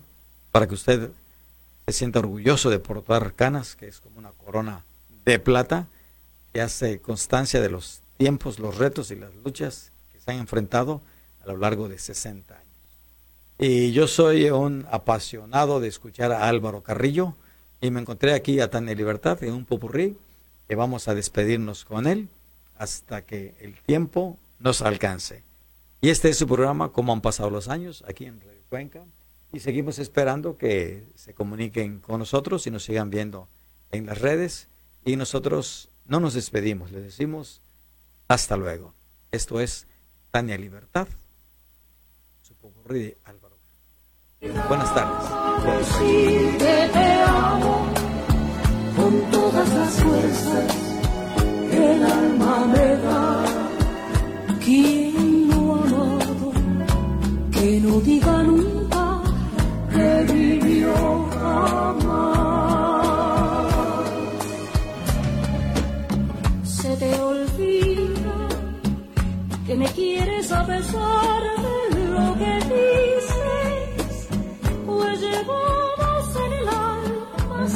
para 0.51 0.67
que 0.67 0.75
usted 0.75 1.11
se 1.87 1.93
sienta 1.93 2.19
orgulloso 2.19 2.71
de 2.71 2.81
portar 2.81 3.35
canas, 3.35 3.77
que 3.77 3.87
es 3.87 4.01
como 4.01 4.19
una 4.19 4.33
corona 4.33 4.85
de 5.25 5.39
plata, 5.39 5.87
que 6.53 6.61
hace 6.61 6.99
constancia 6.99 7.61
de 7.61 7.71
los 7.71 8.01
tiempos, 8.17 8.59
los 8.59 8.79
retos 8.79 9.13
y 9.13 9.15
las 9.15 9.33
luchas 9.45 9.93
que 10.13 10.19
se 10.19 10.33
han 10.33 10.39
enfrentado 10.39 11.03
a 11.41 11.47
lo 11.47 11.57
largo 11.57 11.89
de 11.89 12.01
60 12.01 12.53
años. 12.53 12.67
Y 13.61 13.93
yo 13.93 14.09
soy 14.09 14.51
un 14.51 14.89
apasionado 14.91 15.79
de 15.79 15.87
escuchar 15.87 16.33
a 16.33 16.49
Álvaro 16.49 16.83
Carrillo 16.83 17.37
y 17.81 17.93
me 17.93 18.01
encontré 18.01 18.35
aquí 18.35 18.59
a 18.59 18.71
Tania 18.71 18.97
Libertad 18.97 19.41
en 19.45 19.53
un 19.53 19.65
popurrí 19.65 20.17
que 20.69 20.75
vamos 20.75 21.09
a 21.09 21.15
despedirnos 21.15 21.85
con 21.85 22.07
él 22.07 22.29
hasta 22.77 23.23
que 23.23 23.55
el 23.61 23.81
tiempo 23.83 24.39
nos 24.59 24.83
alcance. 24.83 25.43
Y 26.01 26.11
este 26.11 26.29
es 26.29 26.39
su 26.39 26.47
programa, 26.47 26.93
Cómo 26.93 27.13
han 27.13 27.21
pasado 27.21 27.51
los 27.51 27.69
años, 27.69 28.05
aquí 28.07 28.27
en 28.27 28.41
Radio 28.41 28.61
Cuenca. 28.69 29.05
Y 29.53 29.61
seguimos 29.61 29.99
esperando 29.99 30.59
que 30.59 31.05
se 31.15 31.33
comuniquen 31.33 32.01
con 32.01 32.19
nosotros 32.19 32.67
y 32.67 32.71
nos 32.71 32.85
sigan 32.85 33.11
viendo 33.11 33.49
en 33.93 34.07
las 34.07 34.19
redes. 34.19 34.69
Y 35.05 35.17
nosotros 35.17 35.89
no 36.07 36.21
nos 36.21 36.35
despedimos, 36.35 36.91
les 36.93 37.05
decimos 37.05 37.61
hasta 38.29 38.57
luego. 38.57 38.95
Esto 39.31 39.61
es 39.61 39.87
Tania 40.31 40.59
Libertad, 40.59 41.07
su 42.43 42.55
Álvaro. 43.25 43.57
Buenas 44.69 44.95
tardes 44.95 45.45
con 49.15 49.31
todas 49.31 49.75
las 49.75 49.91
fuerzas 50.03 50.65
que 51.71 51.93
el 51.95 52.05
alma 52.05 52.67
me 52.67 52.97
da. 52.97 53.45
Quien 54.65 55.49
no 55.49 55.75
ha 55.75 55.79
amado, 55.83 56.53
que 57.53 57.81
no 57.81 58.01
diga 58.01 58.43
nunca 58.43 59.23
que 59.93 60.33
vivió 60.33 60.95
jamás. 61.39 62.15
Se 66.65 66.97
te 66.97 67.21
olvida 67.21 68.49
que 69.67 69.75
me 69.77 69.87
quieres 69.87 70.51
a 70.53 70.67
pesar 70.67 71.43
de 71.95 72.05
lo 72.17 72.35
que 72.41 72.55
dices, 72.75 74.29
pues 74.87 75.21
llevamos 75.21 76.37
en 76.47 76.53
el 76.53 76.69
alma 76.69 77.69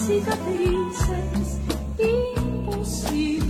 fáceis, 1.08 1.58
impossível. 1.98 3.47